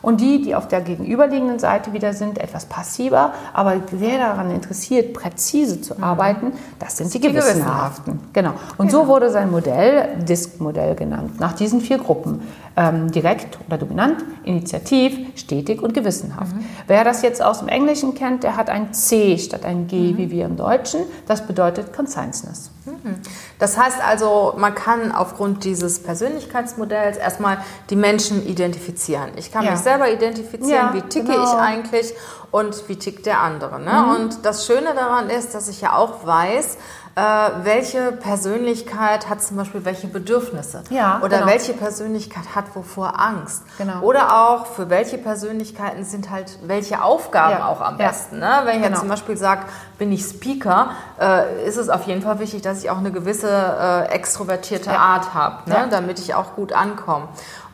Und 0.03 0.21
die, 0.21 0.43
die 0.43 0.55
auf 0.55 0.69
der 0.69 0.81
gegenüberliegenden 0.81 1.59
Seite 1.59 1.93
wieder 1.93 2.13
sind, 2.13 2.39
etwas 2.39 2.67
passiver, 2.67 3.33
aber 3.53 3.81
sehr 3.99 4.19
daran 4.19 4.51
interessiert, 4.51 5.13
präzise 5.13 5.81
zu 5.81 5.95
mhm. 5.95 6.05
arbeiten, 6.05 6.53
das 6.79 6.97
sind 6.97 7.13
die, 7.13 7.21
die 7.21 7.29
Gewissenhaften. 7.29 8.21
Genau. 8.33 8.53
Und 8.79 8.89
genau. 8.89 9.03
so 9.03 9.09
wurde 9.09 9.31
sein 9.31 9.51
Modell 9.51 10.17
Disk-Modell 10.27 10.95
genannt, 10.95 11.41
nach 11.41 11.53
diesen 11.53 11.81
vier 11.81 11.99
Gruppen. 11.99 12.41
Ähm, 12.79 13.11
direkt 13.11 13.59
oder 13.67 13.79
dominant, 13.79 14.23
initiativ, 14.45 15.17
stetig 15.35 15.81
und 15.83 15.95
gewissenhaft. 15.95 16.55
Mhm. 16.55 16.65
Wer 16.87 17.05
das 17.05 17.23
jetzt 17.23 17.43
aus 17.43 17.61
dem 17.61 17.69
Englischen 17.69 18.15
kennt, 18.15 18.43
der 18.43 18.55
hat 18.57 18.69
ein 18.69 18.93
C 18.93 19.39
statt 19.39 19.65
ein 19.65 19.87
G 19.87 20.13
mhm. 20.13 20.19
wie 20.19 20.31
wir 20.31 20.45
im 20.45 20.57
Deutschen. 20.57 21.01
Das 21.27 21.47
bedeutet 21.47 21.95
Conscientiousness. 21.95 22.71
Mhm. 22.87 23.21
Das 23.59 23.77
heißt 23.77 24.01
also, 24.03 24.55
man 24.57 24.75
kann 24.75 25.13
aufgrund 25.13 25.65
dieses 25.65 26.03
Persönlichkeitsmodells 26.03 27.17
erstmal 27.17 27.59
die 27.91 27.97
Menschen 27.97 28.47
identifizieren. 28.47 29.31
Ich 29.37 29.53
kann 29.53 29.65
ja. 29.65 29.73
mich 29.73 29.81
selber 29.81 30.11
identifizieren, 30.11 30.89
ja, 30.89 30.95
wie 30.95 31.03
ticke 31.03 31.33
genau. 31.33 31.45
ich 31.45 31.59
eigentlich 31.59 32.15
und 32.51 32.89
wie 32.89 32.97
tickt 32.97 33.27
der 33.27 33.41
andere. 33.41 33.81
Ne? 33.81 33.93
Mhm. 33.93 34.15
Und 34.15 34.45
das 34.45 34.67
Schöne 34.67 34.95
daran 34.95 35.29
ist, 35.29 35.55
dass 35.55 35.69
ich 35.69 35.81
ja 35.81 35.97
auch 35.97 36.25
weiß, 36.27 36.79
äh, 37.17 37.21
welche 37.63 38.13
Persönlichkeit 38.13 39.31
hat 39.31 39.43
zum 39.43 39.57
Beispiel 39.57 39.87
welche 39.87 40.07
Bedürfnisse 40.07 40.85
ja, 40.91 41.19
oder 41.23 41.39
genau. 41.39 41.51
welche 41.51 41.73
Persönlichkeit 41.73 42.55
hat 42.55 42.67
wovor 42.75 43.19
Angst 43.19 43.63
genau. 43.79 44.03
oder 44.03 44.49
auch 44.49 44.67
für 44.67 44.91
welche 44.91 45.17
Persönlichkeiten 45.17 46.05
sind 46.05 46.31
halt 46.31 46.59
welche 46.67 47.03
Aufgaben 47.03 47.59
ja. 47.59 47.69
auch 47.69 47.81
am 47.81 47.97
besten. 47.97 48.39
Ne? 48.39 48.61
Wenn 48.65 48.77
ich 48.77 48.83
genau. 48.83 48.89
jetzt 48.89 49.01
zum 49.01 49.09
Beispiel 49.09 49.39
sage, 49.39 49.63
bin 49.97 50.13
ich 50.13 50.25
Speaker, 50.25 50.91
äh, 51.19 51.67
ist 51.67 51.79
es 51.79 51.89
auf 51.89 52.03
jeden 52.03 52.21
Fall 52.21 52.39
wichtig, 52.39 52.61
dass 52.61 52.85
ich 52.85 52.91
auch 52.91 52.99
eine 52.99 53.11
gewisse 53.11 53.49
äh, 53.49 54.13
extrovertierte 54.13 54.91
ja. 54.91 54.99
Art 54.99 55.33
habe, 55.33 55.71
ne? 55.71 55.89
damit 55.91 56.19
ich 56.19 56.35
auch 56.35 56.55
gut 56.55 56.75
ankomme. 56.75 57.29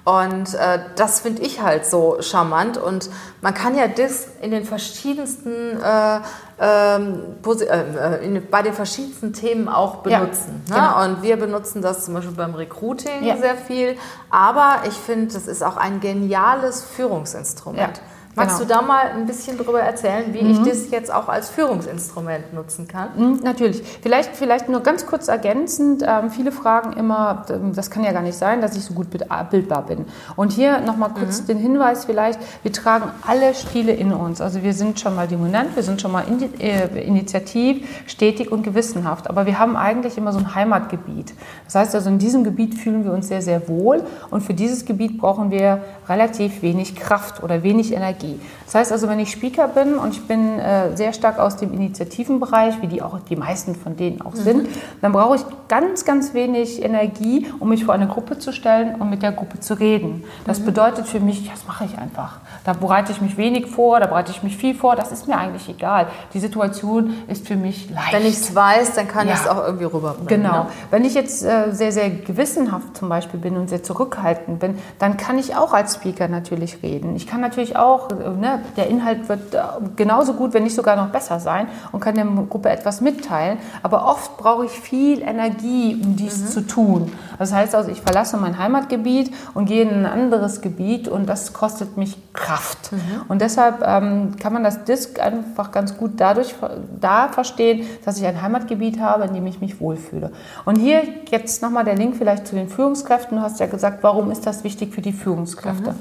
Und 0.04 0.54
äh, 0.54 0.80
das 0.96 1.20
finde 1.20 1.42
ich 1.42 1.60
halt 1.60 1.86
so 1.86 2.18
charmant. 2.20 2.76
Und 2.76 3.08
man 3.40 3.54
kann 3.54 3.76
ja 3.76 3.86
das 3.86 4.26
in 4.40 4.50
den 4.50 4.64
verschiedensten, 4.64 5.80
äh, 5.80 6.20
ähm, 6.62 7.18
äh, 7.44 8.24
in, 8.24 8.48
bei 8.48 8.62
den 8.62 8.72
verschiedensten 8.72 9.32
Themen 9.32 9.68
auch 9.68 9.96
benutzen. 9.96 10.62
Ja, 10.68 10.74
ne? 10.74 10.80
genau. 10.80 11.04
Und 11.04 11.22
wir 11.22 11.36
benutzen 11.36 11.82
das 11.82 12.04
zum 12.04 12.14
Beispiel 12.14 12.34
beim 12.36 12.54
Recruiting 12.54 13.24
ja. 13.24 13.36
sehr 13.36 13.56
viel. 13.56 13.96
Aber 14.30 14.82
ich 14.86 14.94
finde, 14.94 15.34
das 15.34 15.48
ist 15.48 15.64
auch 15.64 15.76
ein 15.76 15.98
geniales 15.98 16.84
Führungsinstrument. 16.84 17.96
Ja. 17.96 18.02
Magst 18.34 18.60
genau. 18.60 18.68
du 18.68 18.80
da 18.80 18.82
mal 18.82 19.10
ein 19.10 19.26
bisschen 19.26 19.58
darüber 19.58 19.80
erzählen, 19.80 20.32
wie 20.32 20.42
mhm. 20.42 20.52
ich 20.52 20.58
das 20.62 20.90
jetzt 20.90 21.12
auch 21.12 21.28
als 21.28 21.50
Führungsinstrument 21.50 22.54
nutzen 22.54 22.88
kann? 22.88 23.08
Mhm, 23.14 23.40
natürlich. 23.42 23.82
Vielleicht, 24.00 24.36
vielleicht 24.36 24.70
nur 24.70 24.80
ganz 24.80 25.06
kurz 25.06 25.28
ergänzend. 25.28 26.02
Ähm, 26.06 26.30
viele 26.30 26.50
fragen 26.50 26.94
immer, 26.94 27.44
ähm, 27.50 27.74
das 27.74 27.90
kann 27.90 28.04
ja 28.04 28.12
gar 28.12 28.22
nicht 28.22 28.38
sein, 28.38 28.62
dass 28.62 28.74
ich 28.74 28.84
so 28.84 28.94
gut 28.94 29.08
bildbar 29.10 29.82
bin. 29.82 30.06
Und 30.34 30.52
hier 30.52 30.80
nochmal 30.80 31.10
kurz 31.10 31.42
mhm. 31.42 31.46
den 31.46 31.58
Hinweis 31.58 32.06
vielleicht, 32.06 32.40
wir 32.62 32.72
tragen 32.72 33.10
alle 33.26 33.54
Stile 33.54 33.92
in 33.92 34.14
uns. 34.14 34.40
Also 34.40 34.62
wir 34.62 34.72
sind 34.72 34.98
schon 34.98 35.14
mal 35.14 35.28
dominant, 35.28 35.76
wir 35.76 35.82
sind 35.82 36.00
schon 36.00 36.12
mal 36.12 36.24
äh, 36.58 37.04
initiativ, 37.04 37.86
stetig 38.06 38.50
und 38.50 38.62
gewissenhaft. 38.62 39.28
Aber 39.28 39.44
wir 39.44 39.58
haben 39.58 39.76
eigentlich 39.76 40.16
immer 40.16 40.32
so 40.32 40.38
ein 40.38 40.54
Heimatgebiet. 40.54 41.34
Das 41.66 41.74
heißt 41.74 41.94
also, 41.94 42.08
in 42.08 42.18
diesem 42.18 42.44
Gebiet 42.44 42.78
fühlen 42.78 43.04
wir 43.04 43.12
uns 43.12 43.28
sehr, 43.28 43.42
sehr 43.42 43.68
wohl. 43.68 44.02
Und 44.30 44.40
für 44.40 44.54
dieses 44.54 44.86
Gebiet 44.86 45.18
brauchen 45.18 45.50
wir 45.50 45.84
relativ 46.08 46.62
wenig 46.62 46.96
Kraft 46.96 47.42
oder 47.42 47.62
wenig 47.62 47.92
Energie 47.92 48.21
Energie. 48.22 48.40
Das 48.64 48.74
heißt 48.74 48.92
also, 48.92 49.08
wenn 49.08 49.18
ich 49.18 49.30
Speaker 49.30 49.68
bin 49.68 49.96
und 49.96 50.10
ich 50.12 50.26
bin 50.26 50.58
äh, 50.58 50.96
sehr 50.96 51.12
stark 51.12 51.38
aus 51.38 51.56
dem 51.56 51.72
Initiativenbereich, 51.72 52.80
wie 52.80 52.86
die 52.86 53.02
auch 53.02 53.18
die 53.20 53.36
meisten 53.36 53.74
von 53.74 53.96
denen 53.96 54.20
auch 54.22 54.34
sind, 54.34 54.64
mhm. 54.64 54.68
dann 55.00 55.12
brauche 55.12 55.36
ich 55.36 55.42
ganz, 55.68 56.04
ganz 56.04 56.34
wenig 56.34 56.82
Energie, 56.82 57.46
um 57.58 57.68
mich 57.68 57.84
vor 57.84 57.94
eine 57.94 58.06
Gruppe 58.06 58.38
zu 58.38 58.52
stellen 58.52 59.00
und 59.00 59.10
mit 59.10 59.22
der 59.22 59.32
Gruppe 59.32 59.60
zu 59.60 59.74
reden. 59.74 60.24
Das 60.46 60.60
mhm. 60.60 60.66
bedeutet 60.66 61.06
für 61.06 61.20
mich, 61.20 61.50
das 61.50 61.66
mache 61.66 61.84
ich 61.84 61.98
einfach. 61.98 62.38
Da 62.64 62.72
bereite 62.72 63.12
ich 63.12 63.20
mich 63.20 63.36
wenig 63.36 63.66
vor, 63.66 64.00
da 64.00 64.06
bereite 64.06 64.32
ich 64.32 64.42
mich 64.42 64.56
viel 64.56 64.74
vor, 64.74 64.96
das 64.96 65.12
ist 65.12 65.28
mir 65.28 65.36
eigentlich 65.36 65.68
egal. 65.68 66.06
Die 66.32 66.40
Situation 66.40 67.14
ist 67.28 67.46
für 67.46 67.56
mich 67.56 67.90
leicht. 67.90 68.12
Wenn 68.12 68.26
ich 68.26 68.34
es 68.34 68.54
weiß, 68.54 68.94
dann 68.94 69.08
kann 69.08 69.26
ja. 69.26 69.34
ich 69.34 69.40
es 69.40 69.48
auch 69.48 69.64
irgendwie 69.64 69.84
rüberbringen. 69.84 70.28
Genau. 70.28 70.64
Ne? 70.64 70.66
Wenn 70.90 71.04
ich 71.04 71.14
jetzt 71.14 71.44
äh, 71.44 71.72
sehr, 71.72 71.92
sehr 71.92 72.10
gewissenhaft 72.10 72.96
zum 72.96 73.08
Beispiel 73.08 73.40
bin 73.40 73.56
und 73.56 73.68
sehr 73.68 73.82
zurückhaltend 73.82 74.60
bin, 74.60 74.78
dann 74.98 75.16
kann 75.16 75.38
ich 75.38 75.56
auch 75.56 75.72
als 75.72 75.94
Speaker 75.94 76.28
natürlich 76.28 76.82
reden. 76.82 77.16
Ich 77.16 77.26
kann 77.26 77.40
natürlich 77.40 77.76
auch, 77.76 78.08
ne, 78.14 78.60
der 78.76 78.88
Inhalt 78.88 79.28
wird 79.28 79.54
äh, 79.54 79.60
genauso 79.96 80.34
gut, 80.34 80.54
wenn 80.54 80.64
nicht 80.64 80.74
sogar 80.74 80.96
noch 80.96 81.08
besser 81.08 81.40
sein 81.40 81.66
und 81.92 82.00
kann 82.00 82.14
der 82.14 82.24
Gruppe 82.24 82.70
etwas 82.70 83.00
mitteilen. 83.00 83.58
Aber 83.82 84.06
oft 84.06 84.36
brauche 84.36 84.66
ich 84.66 84.72
viel 84.72 85.22
Energie, 85.22 86.00
um 86.02 86.16
dies 86.16 86.38
mhm. 86.38 86.46
zu 86.46 86.66
tun. 86.66 87.12
Das 87.38 87.52
heißt 87.52 87.74
also, 87.74 87.90
ich 87.90 88.02
verlasse 88.02 88.36
mein 88.36 88.58
Heimatgebiet 88.58 89.32
und 89.54 89.66
gehe 89.66 89.82
in 89.82 89.90
ein 89.90 90.06
anderes 90.06 90.60
Gebiet 90.60 91.08
und 91.08 91.26
das 91.26 91.52
kostet 91.52 91.96
mich 91.96 92.16
Kraft. 92.32 92.92
Mhm. 92.92 92.98
Und 93.28 93.40
deshalb 93.40 93.82
ähm, 93.86 94.36
kann 94.40 94.52
man 94.52 94.64
das 94.64 94.84
Disk 94.84 95.20
einfach 95.20 95.72
ganz 95.72 95.96
gut 95.96 96.12
dadurch 96.16 96.54
da 97.00 97.28
verstehen, 97.28 97.86
dass 98.04 98.18
ich 98.18 98.26
ein 98.26 98.40
Heimatgebiet 98.40 99.00
habe, 99.00 99.24
in 99.24 99.34
dem 99.34 99.46
ich 99.46 99.60
mich 99.60 99.80
wohlfühle. 99.80 100.32
Und 100.64 100.76
hier 100.76 101.02
jetzt 101.30 101.62
nochmal 101.62 101.84
der 101.84 101.96
Link 101.96 102.16
vielleicht 102.16 102.46
zu 102.46 102.54
den 102.54 102.68
Führungskräften. 102.68 103.38
Du 103.38 103.42
hast 103.42 103.60
ja 103.60 103.66
gesagt, 103.66 104.02
warum 104.02 104.30
ist 104.30 104.46
das 104.46 104.64
wichtig 104.64 104.94
für 104.94 105.02
die 105.02 105.12
Führungskräfte? 105.12 105.92
Mhm. 105.92 105.96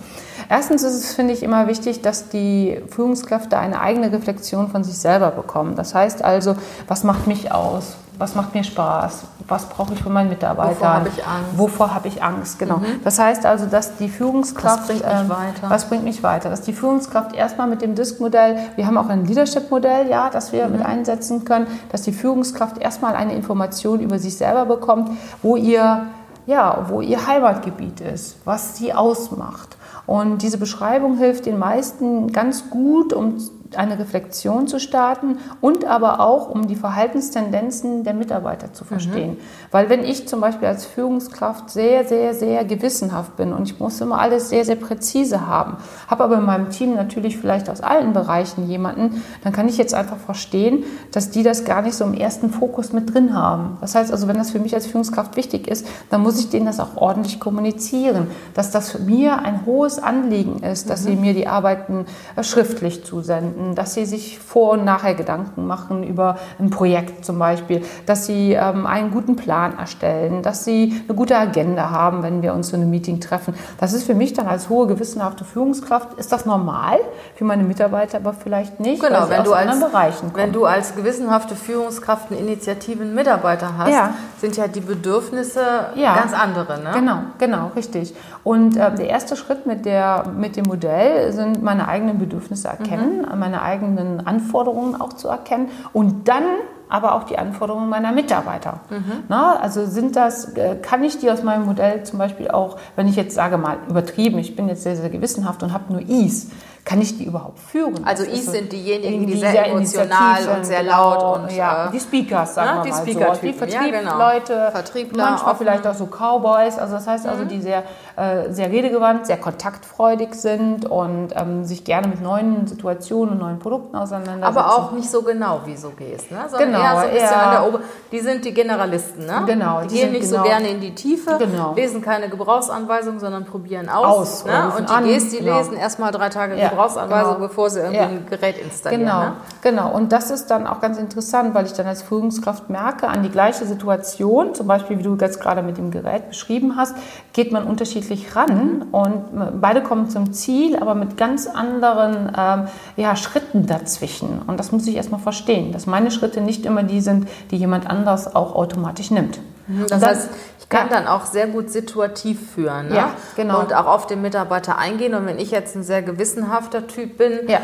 Erstens 0.50 0.84
ist 0.84 0.94
es, 0.94 1.14
finde 1.14 1.34
ich, 1.34 1.44
immer 1.44 1.68
wichtig, 1.68 2.01
dass 2.06 2.30
die 2.30 2.82
Führungskräfte 2.90 3.58
eine 3.58 3.80
eigene 3.80 4.12
Reflexion 4.12 4.70
von 4.70 4.84
sich 4.84 4.98
selber 4.98 5.32
bekommen. 5.32 5.76
Das 5.76 5.96
heißt 5.96 6.24
also, 6.24 6.56
was 6.88 7.04
macht 7.04 7.28
mich 7.28 7.52
aus? 7.52 7.96
was 8.22 8.36
macht 8.36 8.54
mir 8.54 8.64
Spaß, 8.64 9.24
was 9.48 9.66
brauche 9.66 9.94
ich 9.94 10.04
von 10.04 10.14
meinen 10.14 10.30
Mitarbeitern, 10.30 10.76
wovor 10.76 10.94
habe 10.94 11.10
ich 11.10 11.26
Angst, 11.26 11.58
wovor 11.58 11.94
habe 11.96 12.08
ich 12.08 12.24
Angst, 12.24 12.60
genau. 12.60 12.78
Mhm. 12.78 13.02
Das 13.04 13.18
heißt 13.18 13.46
also, 13.48 13.66
dass 13.66 13.98
die 13.98 14.10
Führungskraft, 14.10 14.82
was 14.82 14.88
bringt 14.88 15.04
mich 15.04 15.22
ähm, 15.22 15.30
weiter, 15.30 15.70
was 15.70 15.86
bringt 15.86 16.04
mich 16.04 16.24
weiter, 16.24 16.50
dass 16.52 16.62
die 16.62 16.74
Führungskraft 16.74 17.36
erstmal 17.36 17.68
mit 17.68 17.82
dem 17.82 17.96
Disk-Modell, 17.96 18.58
wir 18.76 18.86
haben 18.86 18.98
auch 18.98 19.10
ein 19.10 19.26
Leadership-Modell, 19.26 20.08
ja, 20.08 20.30
das 20.30 20.54
wir 20.54 20.68
mhm. 20.68 20.74
mit 20.74 20.86
einsetzen 20.86 21.46
können, 21.46 21.66
dass 21.92 22.04
die 22.04 22.14
Führungskraft 22.14 22.78
erstmal 22.78 23.16
eine 23.16 23.34
Information 23.34 24.00
über 24.00 24.20
sich 24.20 24.38
selber 24.38 24.66
bekommt, 24.66 25.10
wo 25.42 25.56
ihr 25.56 26.06
ja, 26.48 26.86
wo 26.90 27.02
ihr 27.02 27.28
Heimatgebiet 27.28 28.02
ist, 28.02 28.38
was 28.46 28.76
sie 28.76 28.94
ausmacht. 28.94 29.78
Und 30.06 30.42
diese 30.42 30.58
Beschreibung 30.58 31.18
hilft 31.18 31.46
den 31.46 31.60
meisten 31.60 32.32
ganz 32.32 32.70
gut, 32.70 33.14
um 33.14 33.38
eine 33.78 34.00
Reflexion 34.00 34.68
zu 34.68 34.80
starten 34.80 35.38
und 35.62 35.86
aber 35.86 36.20
auch, 36.20 36.50
um 36.50 36.68
die 36.68 36.76
Verhaltenstendenzen 36.76 38.04
der 38.04 38.14
Mitarbeiter 38.14 38.74
zu 38.74 38.84
verstehen. 38.84 39.32
Mhm. 39.32 39.38
Weil 39.72 39.90
wenn 39.90 40.04
ich 40.04 40.28
zum 40.28 40.42
Beispiel 40.42 40.68
als 40.68 40.86
Führungskraft 40.86 41.70
sehr, 41.70 42.06
sehr, 42.06 42.34
sehr 42.34 42.66
gewissenhaft 42.66 43.38
bin 43.38 43.54
und 43.54 43.64
ich 43.64 43.80
muss 43.80 44.02
immer 44.02 44.20
alles 44.20 44.50
sehr, 44.50 44.66
sehr 44.66 44.76
präzise 44.76 45.48
haben, 45.48 45.78
habe 46.08 46.24
aber 46.24 46.38
in 46.38 46.46
meinem 46.46 46.70
Team 46.70 46.96
natürlich 46.96 47.38
vielleicht 47.38 47.70
aus 47.70 47.82
allen 47.82 48.14
Bereichen 48.14 48.68
jemanden, 48.68 49.24
dann 49.44 49.54
kann 49.54 49.70
ich 49.70 49.78
jetzt 49.78 49.94
einfach 49.94 50.18
verstehen, 50.18 50.84
dass 51.12 51.30
die 51.30 51.44
das 51.44 51.64
gar 51.64 51.82
nicht 51.82 51.96
so 51.96 52.04
im 52.04 52.14
ersten 52.14 52.50
Fokus 52.50 52.94
mit 52.94 53.14
drin 53.14 53.36
haben. 53.36 53.78
Das 53.82 53.96
heißt 53.96 54.12
also, 54.12 54.28
wenn 54.28 54.38
das 54.38 54.52
für 54.52 54.60
mich 54.60 54.74
als 54.76 54.88
Führungskraft 54.88 55.36
wichtig 55.38 55.68
ist, 55.68 55.88
dann 56.10 56.22
muss 56.22 56.40
ich 56.40 56.50
denen 56.50 56.66
das 56.66 56.80
auch 56.80 56.98
ordentlich 56.98 57.40
kommunizieren, 57.40 58.28
dass 58.54 58.72
das 58.72 58.92
für 58.92 59.00
mir 59.00 59.40
ein 59.40 59.66
hohes 59.66 60.00
Anliegen 60.00 60.62
ist, 60.64 60.90
dass 60.90 61.04
mhm. 61.04 61.08
sie 61.08 61.16
mir 61.16 61.34
die 61.34 61.48
Arbeiten 61.48 62.06
äh, 62.36 62.44
schriftlich 62.44 63.06
zusenden 63.06 63.61
finden, 63.62 63.76
dass 63.76 63.94
sie 63.94 64.06
sich 64.06 64.40
vor 64.40 64.72
und 64.72 64.86
nachher 64.86 65.14
Gedanken 65.14 65.68
machen 65.68 66.04
über 66.04 66.38
ein 66.60 66.70
Projekt 66.70 67.26
zum 67.26 67.40
Beispiel, 67.40 67.84
dass 68.06 68.26
sie 68.26 68.54
ähm, 68.54 68.86
einen 68.86 69.12
guten 69.12 69.36
Plan 69.36 69.78
erstellen, 69.78 70.42
dass 70.42 70.66
sie 70.66 71.02
eine 71.08 71.16
gute 71.16 71.38
Agenda 71.38 71.90
haben, 71.90 72.24
wenn 72.24 72.42
wir 72.42 72.54
uns 72.54 72.70
zu 72.70 72.76
einem 72.76 72.90
Meeting 72.90 73.20
treffen. 73.20 73.54
Das 73.80 73.94
ist 73.94 74.04
für 74.04 74.16
mich 74.16 74.34
dann 74.34 74.48
als 74.48 74.70
hohe 74.70 74.88
gewissenhafte 74.88 75.46
Führungskraft, 75.46 76.18
ist 76.18 76.32
das 76.32 76.46
normal, 76.46 77.00
für 77.36 77.46
meine 77.46 77.64
Mitarbeiter 77.64 78.18
aber 78.18 78.34
vielleicht 78.34 78.80
nicht, 78.80 79.02
genau, 79.02 79.30
wenn 79.30 79.44
du 79.44 79.54
als, 79.54 79.80
Bereichen 79.80 80.32
Wenn 80.34 80.52
du 80.52 80.66
als 80.66 80.96
gewissenhafte 80.96 81.56
Führungskraft 81.56 82.32
eine 82.32 82.40
Initiativen 82.40 83.16
Mitarbeiter 83.16 83.78
hast, 83.78 83.92
ja. 83.92 84.14
sind 84.40 84.58
ja 84.58 84.68
die 84.68 84.82
Bedürfnisse 84.82 85.62
ja. 85.96 86.16
ganz 86.16 86.34
andere. 86.34 86.80
Ne? 86.82 86.92
Genau, 86.94 87.18
genau, 87.38 87.72
richtig. 87.76 88.14
Und 88.44 88.76
äh, 88.76 88.94
der 88.94 89.08
erste 89.08 89.36
Schritt 89.36 89.66
mit, 89.66 89.86
der, 89.86 90.26
mit 90.36 90.56
dem 90.56 90.66
Modell 90.66 91.32
sind 91.32 91.64
meine 91.64 91.88
eigenen 91.88 92.18
Bedürfnisse 92.18 92.68
erkennen, 92.68 93.20
mhm. 93.20 93.32
Meine 93.52 93.62
eigenen 93.62 94.26
Anforderungen 94.26 95.00
auch 95.00 95.14
zu 95.14 95.28
erkennen 95.28 95.70
und 95.94 96.28
dann 96.28 96.44
aber 96.88 97.16
auch 97.16 97.24
die 97.24 97.38
Anforderungen 97.38 97.88
meiner 97.88 98.12
Mitarbeiter. 98.12 98.82
Mhm. 98.90 99.24
Na, 99.30 99.56
also 99.56 99.86
sind 99.86 100.18
das, 100.18 100.54
äh, 100.56 100.76
kann 100.76 101.04
ich 101.06 101.20
die 101.20 101.32
aus 101.32 101.42
meinem 101.42 101.66
Modell 101.66 102.04
zum 102.04 102.20
Beispiel 102.20 102.50
auch, 102.50 102.78
wenn 102.98 103.08
ich 103.08 103.16
jetzt 103.16 103.34
sage 103.34 103.58
mal 103.58 103.78
übertrieben, 103.88 104.38
ich 104.40 104.58
bin 104.58 104.68
jetzt 104.68 104.84
sehr, 104.84 104.98
sehr 104.98 105.10
gewissenhaft 105.10 105.64
und 105.64 105.72
habe 105.72 105.92
nur 105.92 106.02
Is, 106.02 106.50
kann 106.84 107.00
ich 107.02 107.18
die 107.18 107.26
überhaupt 107.26 107.60
führen? 107.60 108.04
Also 108.06 108.24
Is 108.24 108.46
so 108.46 108.52
sind 108.52 108.72
diejenigen, 108.72 109.28
die, 109.28 109.34
die 109.34 109.40
sehr, 109.40 109.52
sehr 109.52 109.68
emotional 109.68 110.48
und 110.58 110.66
sehr 110.66 110.84
laut 110.84 111.20
genau, 111.20 111.36
und 111.36 111.56
ja, 111.56 111.88
äh, 111.88 111.92
die 111.92 112.00
Speakers, 112.00 112.56
sagen 112.56 112.70
na, 112.76 112.84
wir 112.84 112.84
die 112.84 113.14
mal 113.14 113.36
so. 113.36 113.42
Die 113.42 113.54
Vertriebsleute, 113.54 114.54
ja, 114.54 115.04
genau. 115.04 115.24
manchmal 115.24 115.56
vielleicht 115.56 115.88
auch 115.88 115.94
so 115.94 116.08
Cowboys. 116.08 116.78
Also 116.78 116.96
das 116.96 117.08
heißt 117.08 117.28
also, 117.28 117.44
mhm. 117.44 117.50
die 117.50 117.62
sehr, 117.62 117.84
äh, 118.16 118.52
sehr 118.52 118.72
redegewandt, 118.72 119.28
sehr 119.28 119.38
kontaktfreudig 119.38 120.34
sind 120.34 120.86
und 120.86 121.30
ähm, 121.36 121.64
sich 121.66 121.84
gerne 121.84 122.08
mit 122.08 122.22
neuen 122.22 122.66
Situationen 122.66 123.34
und 123.36 123.40
neuen 123.40 123.60
Produkten 123.60 123.96
auseinandersetzen. 123.96 124.44
Aber 124.44 124.76
auch 124.76 124.92
nicht 124.92 125.10
so 125.10 125.22
genau, 125.22 125.62
wie 125.66 125.78
so 125.78 125.92
gehst, 125.92 126.32
ne? 126.32 126.46
Sondern 126.50 126.72
genau, 126.72 126.84
eher 126.84 126.96
so 126.96 127.08
ein 127.08 127.14
bisschen 127.14 127.40
an 127.40 127.52
der 127.52 127.68
Ober 127.68 127.80
Die 128.12 128.20
sind 128.20 128.46
die 128.46 128.54
Generalisten, 128.54 129.26
ne? 129.26 129.44
Genau. 129.46 129.82
Die, 129.82 129.88
die 129.88 129.96
gehen 129.96 130.12
nicht 130.12 130.30
genau. 130.30 130.44
so 130.44 130.50
gerne 130.50 130.68
in 130.70 130.82
die 130.82 130.96
Tiefe, 130.96 131.38
genau. 131.38 131.74
lesen 131.76 132.02
keine 132.02 132.28
Gebrauchsanweisungen, 132.30 133.20
sondern 133.20 133.46
probieren 133.46 133.88
aus. 133.88 134.44
aus 134.44 134.46
ne? 134.46 134.74
Und 134.78 134.90
die 134.90 134.94
an, 134.94 135.04
Gs, 135.06 135.30
die 135.30 135.38
genau. 135.38 135.58
lesen 135.58 135.76
erstmal 135.76 136.12
drei 136.12 136.30
Tage 136.30 136.56
ja. 136.56 136.71
Gebrauchsanweisung, 136.72 137.36
genau. 137.36 137.48
bevor 137.48 137.70
sie 137.70 137.80
irgendwie 137.80 137.98
ja. 137.98 138.08
ein 138.08 138.26
Gerät 138.30 138.58
installieren. 138.58 139.04
Genau, 139.04 139.20
ne? 139.20 139.34
genau. 139.62 139.92
Und 139.92 140.12
das 140.12 140.32
ist 140.32 140.48
dann 140.48 140.68
auch 140.68 140.82
ganz 140.82 140.98
interessant, 140.98 141.54
weil 141.54 141.66
ich 141.66 141.74
dann 141.74 141.86
als 141.86 142.02
Führungskraft 142.02 142.70
merke, 142.70 143.08
an 143.08 143.24
die 143.24 143.30
gleiche 143.30 143.66
Situation, 143.66 144.56
zum 144.56 144.68
Beispiel 144.68 144.98
wie 144.98 145.04
du 145.04 145.16
jetzt 145.16 145.40
gerade 145.40 145.62
mit 145.62 145.78
dem 145.78 145.92
Gerät 145.92 146.30
beschrieben 146.30 146.76
hast, 146.76 146.96
geht 147.34 147.52
man 147.52 147.64
unterschiedlich 147.64 148.36
ran 148.36 148.88
und 148.92 149.62
beide 149.62 149.82
kommen 149.84 150.10
zum 150.10 150.34
Ziel, 150.34 150.78
aber 150.78 150.96
mit 150.96 151.18
ganz 151.18 151.48
anderen 151.48 152.32
ähm, 152.38 152.68
ja, 152.96 153.16
Schritten 153.16 153.68
dazwischen. 153.68 154.42
Und 154.48 154.60
das 154.60 154.72
muss 154.72 154.88
ich 154.88 154.96
erstmal 154.96 155.22
verstehen, 155.22 155.72
dass 155.72 155.86
meine 155.86 156.12
Schritte 156.12 156.42
nicht 156.42 156.66
immer 156.66 156.84
die 156.84 157.02
sind, 157.02 157.28
die 157.52 157.58
jemand 157.58 157.88
anders 157.88 158.36
auch 158.36 158.56
automatisch 158.56 159.12
nimmt. 159.12 159.40
Mhm, 159.68 159.88
das 159.88 160.04
heißt, 160.04 160.30
ich 160.60 160.70
kann 160.70 160.88
ja. 160.90 160.96
dann 160.96 161.08
auch 161.08 161.26
sehr 161.26 161.48
gut 161.48 161.70
situativ 161.70 162.52
führen 162.54 162.90
ne? 162.90 162.96
ja, 162.96 163.12
genau. 163.36 163.60
und 163.60 163.74
auch 163.74 163.88
auf 163.88 164.08
den 164.08 164.22
Mitarbeiter 164.22 164.78
eingehen. 164.78 165.14
Und 165.14 165.26
wenn 165.26 165.40
ich 165.40 165.52
jetzt 165.52 165.76
ein 165.76 165.84
sehr 165.84 166.02
gewissenhafter 166.02 166.88
Typ 166.88 167.18
bin, 167.18 167.48
ja. 167.48 167.60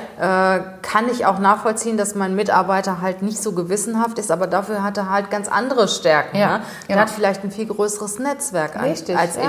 äh, 0.55 0.61
kann 0.81 1.09
ich 1.09 1.25
auch 1.25 1.39
nachvollziehen, 1.39 1.97
dass 1.97 2.15
mein 2.15 2.35
Mitarbeiter 2.35 3.01
halt 3.01 3.21
nicht 3.21 3.41
so 3.41 3.53
gewissenhaft 3.53 4.19
ist, 4.19 4.31
aber 4.31 4.47
dafür 4.47 4.83
hat 4.83 4.97
er 4.97 5.09
halt 5.09 5.29
ganz 5.29 5.47
andere 5.47 5.87
Stärken. 5.87 6.37
Ja, 6.37 6.57
ne? 6.57 6.63
Er 6.83 6.87
genau. 6.87 7.01
hat 7.01 7.09
vielleicht 7.09 7.43
ein 7.43 7.51
viel 7.51 7.67
größeres 7.67 8.19
Netzwerk 8.19 8.81
Richtig, 8.81 9.17
als 9.17 9.37
ich 9.37 9.43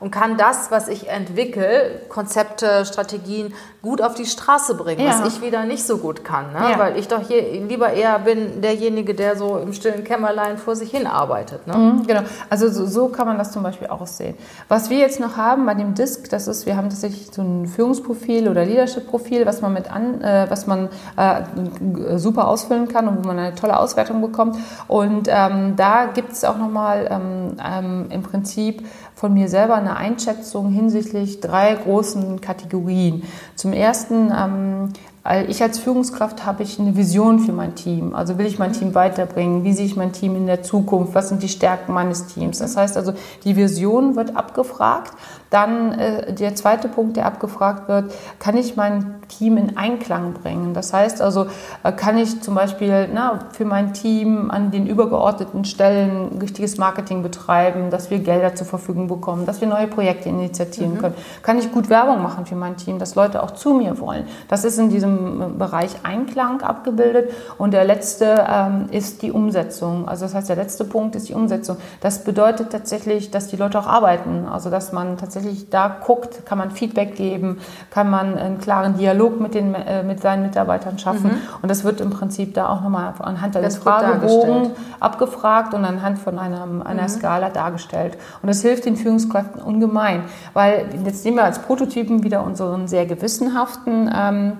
und 0.00 0.10
kann 0.10 0.36
das, 0.36 0.70
was 0.70 0.88
ich 0.88 1.08
entwickle, 1.08 2.02
Konzepte, 2.08 2.84
Strategien, 2.84 3.54
gut 3.84 4.00
auf 4.00 4.14
die 4.14 4.26
Straße 4.26 4.74
bringen, 4.74 5.06
was 5.06 5.28
ich 5.28 5.42
wieder 5.42 5.64
nicht 5.64 5.86
so 5.86 5.98
gut 5.98 6.24
kann. 6.24 6.52
Ne? 6.52 6.74
Weil 6.78 6.96
ich 6.96 7.06
doch 7.06 7.20
hier 7.26 7.42
lieber 7.42 7.92
eher 7.92 8.18
bin 8.18 8.62
derjenige, 8.62 9.14
der 9.14 9.36
so 9.36 9.58
im 9.58 9.72
stillen 9.72 10.04
Kämmerlein 10.04 10.58
vor 10.58 10.74
sich 10.74 10.90
hin 10.90 11.06
arbeitet. 11.06 11.66
Ne? 11.66 11.76
Mhm, 11.76 11.93
genau. 12.06 12.22
Also 12.50 12.68
so, 12.68 12.86
so, 12.86 13.08
kann 13.08 13.26
man 13.26 13.38
das 13.38 13.52
zum 13.52 13.62
Beispiel 13.62 13.88
auch 13.88 14.06
sehen. 14.06 14.34
Was 14.68 14.90
wir 14.90 14.98
jetzt 14.98 15.20
noch 15.20 15.36
haben 15.36 15.66
bei 15.66 15.74
dem 15.74 15.94
Disk, 15.94 16.28
das 16.30 16.48
ist, 16.48 16.66
wir 16.66 16.76
haben 16.76 16.90
tatsächlich 16.90 17.28
so 17.32 17.42
ein 17.42 17.66
Führungsprofil 17.66 18.48
oder 18.48 18.64
Leadership-Profil, 18.64 19.46
was 19.46 19.60
man 19.60 19.72
mit 19.72 19.90
an, 19.90 20.20
äh, 20.20 20.46
was 20.48 20.66
man 20.66 20.88
äh, 21.16 22.18
super 22.18 22.48
ausfüllen 22.48 22.88
kann 22.88 23.08
und 23.08 23.24
wo 23.24 23.28
man 23.28 23.38
eine 23.38 23.54
tolle 23.54 23.78
Auswertung 23.78 24.20
bekommt. 24.20 24.56
Und 24.88 25.28
ähm, 25.28 25.74
da 25.76 26.06
gibt 26.06 26.32
es 26.32 26.44
auch 26.44 26.58
nochmal 26.58 27.08
ähm, 27.10 27.56
ähm, 27.64 28.06
im 28.10 28.22
Prinzip 28.22 28.84
von 29.14 29.32
mir 29.32 29.48
selber 29.48 29.76
eine 29.76 29.96
Einschätzung 29.96 30.70
hinsichtlich 30.70 31.40
drei 31.40 31.74
großen 31.74 32.40
Kategorien. 32.40 33.22
Zum 33.54 33.72
ersten 33.72 34.32
ähm, 34.36 34.92
ich 35.48 35.62
als 35.62 35.78
Führungskraft 35.78 36.44
habe 36.44 36.62
ich 36.62 36.78
eine 36.78 36.96
Vision 36.96 37.38
für 37.38 37.52
mein 37.52 37.74
Team. 37.74 38.14
Also 38.14 38.36
will 38.36 38.44
ich 38.44 38.58
mein 38.58 38.74
Team 38.74 38.94
weiterbringen? 38.94 39.64
Wie 39.64 39.72
sehe 39.72 39.86
ich 39.86 39.96
mein 39.96 40.12
Team 40.12 40.36
in 40.36 40.46
der 40.46 40.62
Zukunft? 40.62 41.14
Was 41.14 41.30
sind 41.30 41.42
die 41.42 41.48
Stärken 41.48 41.94
meines 41.94 42.26
Teams? 42.26 42.58
Das 42.58 42.76
heißt 42.76 42.98
also, 42.98 43.14
die 43.44 43.56
Vision 43.56 44.16
wird 44.16 44.36
abgefragt. 44.36 45.14
Dann 45.48 45.92
äh, 45.92 46.34
der 46.34 46.54
zweite 46.56 46.88
Punkt, 46.88 47.16
der 47.16 47.24
abgefragt 47.24 47.88
wird, 47.88 48.12
kann 48.38 48.56
ich 48.56 48.76
mein 48.76 49.22
Team 49.28 49.56
in 49.56 49.78
Einklang 49.78 50.34
bringen? 50.34 50.74
Das 50.74 50.92
heißt 50.92 51.22
also, 51.22 51.46
äh, 51.84 51.92
kann 51.92 52.18
ich 52.18 52.42
zum 52.42 52.54
Beispiel 52.54 53.08
na, 53.14 53.38
für 53.52 53.64
mein 53.64 53.94
Team 53.94 54.50
an 54.50 54.72
den 54.72 54.86
übergeordneten 54.86 55.64
Stellen 55.64 56.38
richtiges 56.38 56.76
Marketing 56.76 57.22
betreiben, 57.22 57.88
dass 57.88 58.10
wir 58.10 58.18
Gelder 58.18 58.56
zur 58.56 58.66
Verfügung 58.66 59.06
bekommen, 59.06 59.46
dass 59.46 59.60
wir 59.62 59.68
neue 59.68 59.86
Projekte 59.86 60.28
initiieren 60.28 60.94
mhm. 60.94 60.98
können? 60.98 61.14
Kann 61.42 61.58
ich 61.58 61.72
gut 61.72 61.88
Werbung 61.88 62.20
machen 62.20 62.44
für 62.44 62.56
mein 62.56 62.76
Team, 62.76 62.98
dass 62.98 63.14
Leute 63.14 63.42
auch 63.42 63.52
zu 63.52 63.74
mir 63.74 63.98
wollen? 64.00 64.26
Das 64.48 64.64
ist 64.64 64.78
in 64.78 64.90
diesem 64.90 65.13
Bereich 65.58 65.96
Einklang 66.02 66.62
abgebildet. 66.62 67.30
Und 67.58 67.72
der 67.72 67.84
letzte 67.84 68.44
ähm, 68.48 68.86
ist 68.90 69.22
die 69.22 69.32
Umsetzung. 69.32 70.08
Also 70.08 70.24
das 70.24 70.34
heißt, 70.34 70.48
der 70.48 70.56
letzte 70.56 70.84
Punkt 70.84 71.16
ist 71.16 71.28
die 71.28 71.34
Umsetzung. 71.34 71.76
Das 72.00 72.24
bedeutet 72.24 72.70
tatsächlich, 72.70 73.30
dass 73.30 73.48
die 73.48 73.56
Leute 73.56 73.78
auch 73.78 73.86
arbeiten. 73.86 74.46
Also 74.50 74.70
dass 74.70 74.92
man 74.92 75.16
tatsächlich 75.16 75.70
da 75.70 75.88
guckt, 75.88 76.46
kann 76.46 76.58
man 76.58 76.70
Feedback 76.70 77.16
geben, 77.16 77.58
kann 77.90 78.10
man 78.10 78.38
einen 78.38 78.58
klaren 78.58 78.96
Dialog 78.96 79.40
mit, 79.40 79.54
den, 79.54 79.74
äh, 79.74 80.02
mit 80.02 80.20
seinen 80.20 80.42
Mitarbeitern 80.42 80.98
schaffen. 80.98 81.30
Mhm. 81.30 81.60
Und 81.62 81.70
das 81.70 81.84
wird 81.84 82.00
im 82.00 82.10
Prinzip 82.10 82.54
da 82.54 82.68
auch 82.68 82.80
nochmal 82.80 83.14
anhand 83.18 83.56
eines 83.56 83.76
Fragebogen 83.76 84.72
abgefragt 85.00 85.74
und 85.74 85.84
anhand 85.84 86.18
von 86.18 86.38
einem, 86.38 86.82
einer 86.82 87.02
mhm. 87.02 87.08
Skala 87.08 87.50
dargestellt. 87.50 88.16
Und 88.42 88.48
das 88.48 88.62
hilft 88.62 88.84
den 88.86 88.96
Führungskräften 88.96 89.60
ungemein, 89.62 90.22
weil 90.52 90.86
jetzt 91.04 91.24
nehmen 91.24 91.36
wir 91.36 91.44
als 91.44 91.58
Prototypen 91.58 92.22
wieder 92.22 92.44
unseren 92.44 92.88
sehr 92.88 93.06
gewissenhaften 93.06 94.10
ähm, 94.14 94.52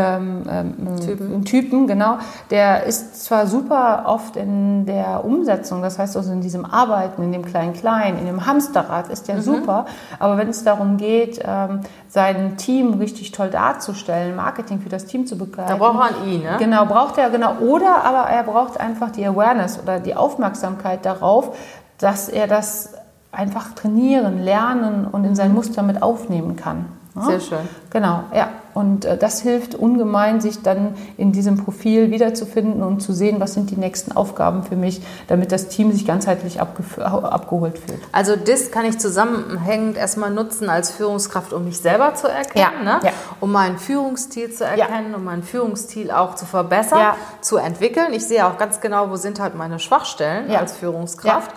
ähm, 0.00 0.42
ähm, 0.50 1.00
Typen. 1.00 1.44
Typen, 1.44 1.86
genau. 1.86 2.18
Der 2.50 2.84
ist 2.84 3.24
zwar 3.24 3.46
super 3.46 4.04
oft 4.06 4.36
in 4.36 4.86
der 4.86 5.24
Umsetzung, 5.24 5.82
das 5.82 5.98
heißt 5.98 6.16
also 6.16 6.32
in 6.32 6.40
diesem 6.40 6.64
Arbeiten, 6.64 7.22
in 7.22 7.32
dem 7.32 7.44
Klein-Klein, 7.44 8.18
in 8.18 8.26
dem 8.26 8.46
Hamsterrad 8.46 9.08
ist 9.08 9.28
der 9.28 9.36
mhm. 9.36 9.42
super, 9.42 9.86
aber 10.18 10.36
wenn 10.36 10.48
es 10.48 10.64
darum 10.64 10.96
geht, 10.96 11.40
ähm, 11.44 11.80
sein 12.08 12.56
Team 12.56 12.94
richtig 12.94 13.32
toll 13.32 13.50
darzustellen, 13.50 14.34
Marketing 14.36 14.80
für 14.80 14.88
das 14.88 15.06
Team 15.06 15.26
zu 15.26 15.36
begleiten. 15.36 15.70
Da 15.70 15.76
braucht 15.76 15.98
man 15.98 16.28
ihn, 16.28 16.42
ne? 16.42 16.56
Genau, 16.58 16.86
braucht 16.86 17.18
er, 17.18 17.30
genau. 17.30 17.56
Oder 17.60 18.04
aber 18.04 18.28
er 18.28 18.42
braucht 18.42 18.80
einfach 18.80 19.10
die 19.10 19.26
Awareness 19.26 19.78
oder 19.80 20.00
die 20.00 20.14
Aufmerksamkeit 20.14 21.04
darauf, 21.04 21.56
dass 21.98 22.28
er 22.28 22.46
das 22.46 22.94
einfach 23.32 23.74
trainieren, 23.74 24.42
lernen 24.42 25.06
und 25.06 25.24
in 25.24 25.34
sein 25.34 25.52
Muster 25.52 25.82
mit 25.82 26.02
aufnehmen 26.02 26.56
kann. 26.56 26.86
Sehr 27.18 27.40
schön. 27.40 27.68
Genau, 27.90 28.24
ja. 28.32 28.50
Und 28.72 29.04
äh, 29.04 29.16
das 29.16 29.40
hilft 29.40 29.74
ungemein, 29.74 30.40
sich 30.40 30.62
dann 30.62 30.94
in 31.16 31.32
diesem 31.32 31.56
Profil 31.56 32.12
wiederzufinden 32.12 32.84
und 32.84 33.00
zu 33.00 33.12
sehen, 33.12 33.40
was 33.40 33.54
sind 33.54 33.70
die 33.70 33.76
nächsten 33.76 34.12
Aufgaben 34.12 34.62
für 34.62 34.76
mich, 34.76 35.02
damit 35.26 35.50
das 35.50 35.68
Team 35.68 35.90
sich 35.90 36.06
ganzheitlich 36.06 36.60
abgeholt 36.60 37.78
fühlt. 37.78 38.00
Also 38.12 38.36
das 38.36 38.70
kann 38.70 38.84
ich 38.84 38.98
zusammenhängend 38.98 39.96
erstmal 39.96 40.30
nutzen 40.30 40.70
als 40.70 40.92
Führungskraft, 40.92 41.52
um 41.52 41.64
mich 41.64 41.80
selber 41.80 42.14
zu 42.14 42.28
erkennen, 42.28 42.86
ja. 42.86 42.98
Ne? 42.98 43.00
Ja. 43.02 43.10
um 43.40 43.50
meinen 43.50 43.78
Führungsstil 43.78 44.52
zu 44.52 44.64
erkennen, 44.64 45.10
ja. 45.10 45.16
um 45.16 45.24
meinen 45.24 45.42
Führungsstil 45.42 46.12
auch 46.12 46.36
zu 46.36 46.46
verbessern, 46.46 47.14
zu 47.40 47.56
entwickeln. 47.56 48.12
Ich 48.12 48.26
sehe 48.26 48.46
auch 48.46 48.56
ganz 48.56 48.80
genau, 48.80 49.10
wo 49.10 49.16
sind 49.16 49.40
halt 49.40 49.56
meine 49.56 49.80
Schwachstellen 49.80 50.48
als 50.54 50.76
Führungskraft. 50.76 51.50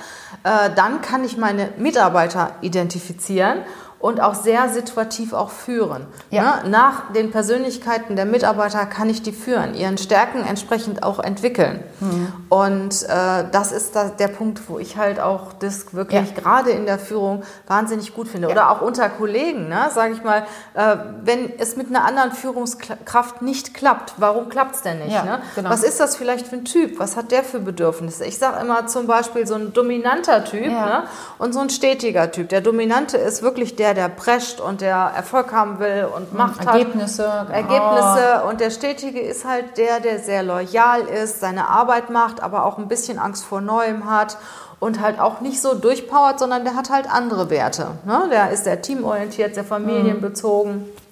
Äh, 0.43 0.71
dann 0.75 1.01
kann 1.01 1.23
ich 1.23 1.37
meine 1.37 1.69
Mitarbeiter 1.77 2.51
identifizieren 2.61 3.59
und 4.03 4.19
auch 4.19 4.35
sehr 4.35 4.67
situativ 4.67 5.31
auch 5.31 5.49
führen. 5.49 6.05
Ja. 6.29 6.61
Ne? 6.63 6.71
Nach 6.71 7.13
den 7.13 7.31
Persönlichkeiten 7.31 8.17
der 8.17 8.25
Mitarbeiter 8.25 8.85
kann 8.85 9.09
ich 9.09 9.21
die 9.21 9.31
führen, 9.31 9.75
ihren 9.75 9.97
Stärken 9.97 10.43
entsprechend 10.45 11.03
auch 11.03 11.19
entwickeln. 11.19 11.81
Mhm. 12.01 12.27
Und 12.49 13.03
äh, 13.03 13.45
das 13.49 13.71
ist 13.71 13.95
da 13.95 14.09
der 14.09 14.27
Punkt, 14.27 14.67
wo 14.67 14.77
ich 14.77 14.97
halt 14.97 15.21
auch 15.21 15.53
das 15.53 15.93
wirklich 15.93 16.35
ja. 16.35 16.35
gerade 16.35 16.71
in 16.71 16.85
der 16.85 16.99
Führung 16.99 17.43
wahnsinnig 17.65 18.13
gut 18.13 18.27
finde. 18.27 18.49
Ja. 18.49 18.51
Oder 18.51 18.71
auch 18.71 18.81
unter 18.81 19.07
Kollegen, 19.07 19.69
ne? 19.69 19.85
sage 19.95 20.15
ich 20.15 20.21
mal, 20.21 20.43
äh, 20.73 20.97
wenn 21.23 21.57
es 21.57 21.77
mit 21.77 21.87
einer 21.87 22.03
anderen 22.03 22.33
Führungskraft 22.33 23.41
nicht 23.41 23.73
klappt, 23.73 24.15
warum 24.17 24.49
klappt 24.49 24.75
es 24.75 24.81
denn 24.81 24.99
nicht? 24.99 25.23
Ne? 25.23 25.39
Genau. 25.55 25.69
Was 25.69 25.81
ist 25.81 26.01
das 26.01 26.17
vielleicht 26.17 26.47
für 26.47 26.57
ein 26.57 26.65
Typ? 26.65 26.99
Was 26.99 27.15
hat 27.15 27.31
der 27.31 27.45
für 27.45 27.61
Bedürfnisse? 27.61 28.25
Ich 28.25 28.37
sage 28.37 28.59
immer 28.59 28.85
zum 28.87 29.07
Beispiel 29.07 29.47
so 29.47 29.55
ein 29.55 29.71
dominanter 29.71 30.43
Typ 30.43 30.67
ne? 30.67 31.03
und 31.37 31.53
so 31.53 31.61
ein 31.61 31.69
stetiger 31.69 32.29
Typ. 32.29 32.49
Der 32.49 32.59
Dominante 32.59 33.15
ist 33.15 33.41
wirklich 33.41 33.77
der, 33.77 33.92
der, 33.93 34.09
prescht 34.09 34.59
und 34.59 34.81
der 34.81 35.11
Erfolg 35.15 35.51
haben 35.51 35.79
will 35.79 36.07
und 36.15 36.29
hm, 36.29 36.37
Macht 36.37 36.65
Ergebnisse, 36.65 37.31
hat. 37.31 37.47
Genau. 37.47 37.57
Ergebnisse. 37.57 38.43
Und 38.49 38.61
der 38.61 38.69
Stetige 38.69 39.19
ist 39.19 39.45
halt 39.45 39.77
der, 39.77 39.99
der 39.99 40.19
sehr 40.19 40.43
loyal 40.43 41.01
ist, 41.01 41.39
seine 41.39 41.69
Arbeit 41.69 42.09
macht, 42.09 42.41
aber 42.41 42.65
auch 42.65 42.77
ein 42.77 42.87
bisschen 42.87 43.19
Angst 43.19 43.43
vor 43.45 43.61
Neuem 43.61 44.09
hat 44.09 44.37
und 44.79 44.99
halt 44.99 45.19
auch 45.19 45.41
nicht 45.41 45.61
so 45.61 45.75
durchpowert, 45.75 46.39
sondern 46.39 46.63
der 46.63 46.75
hat 46.75 46.89
halt 46.89 47.09
andere 47.09 47.49
Werte. 47.49 47.91
Ne? 48.05 48.27
Der 48.31 48.51
ist 48.51 48.65
sehr 48.65 48.81
teamorientiert, 48.81 49.55
sehr 49.55 49.63
familienbezogen. 49.63 50.73
Mhm 50.73 51.02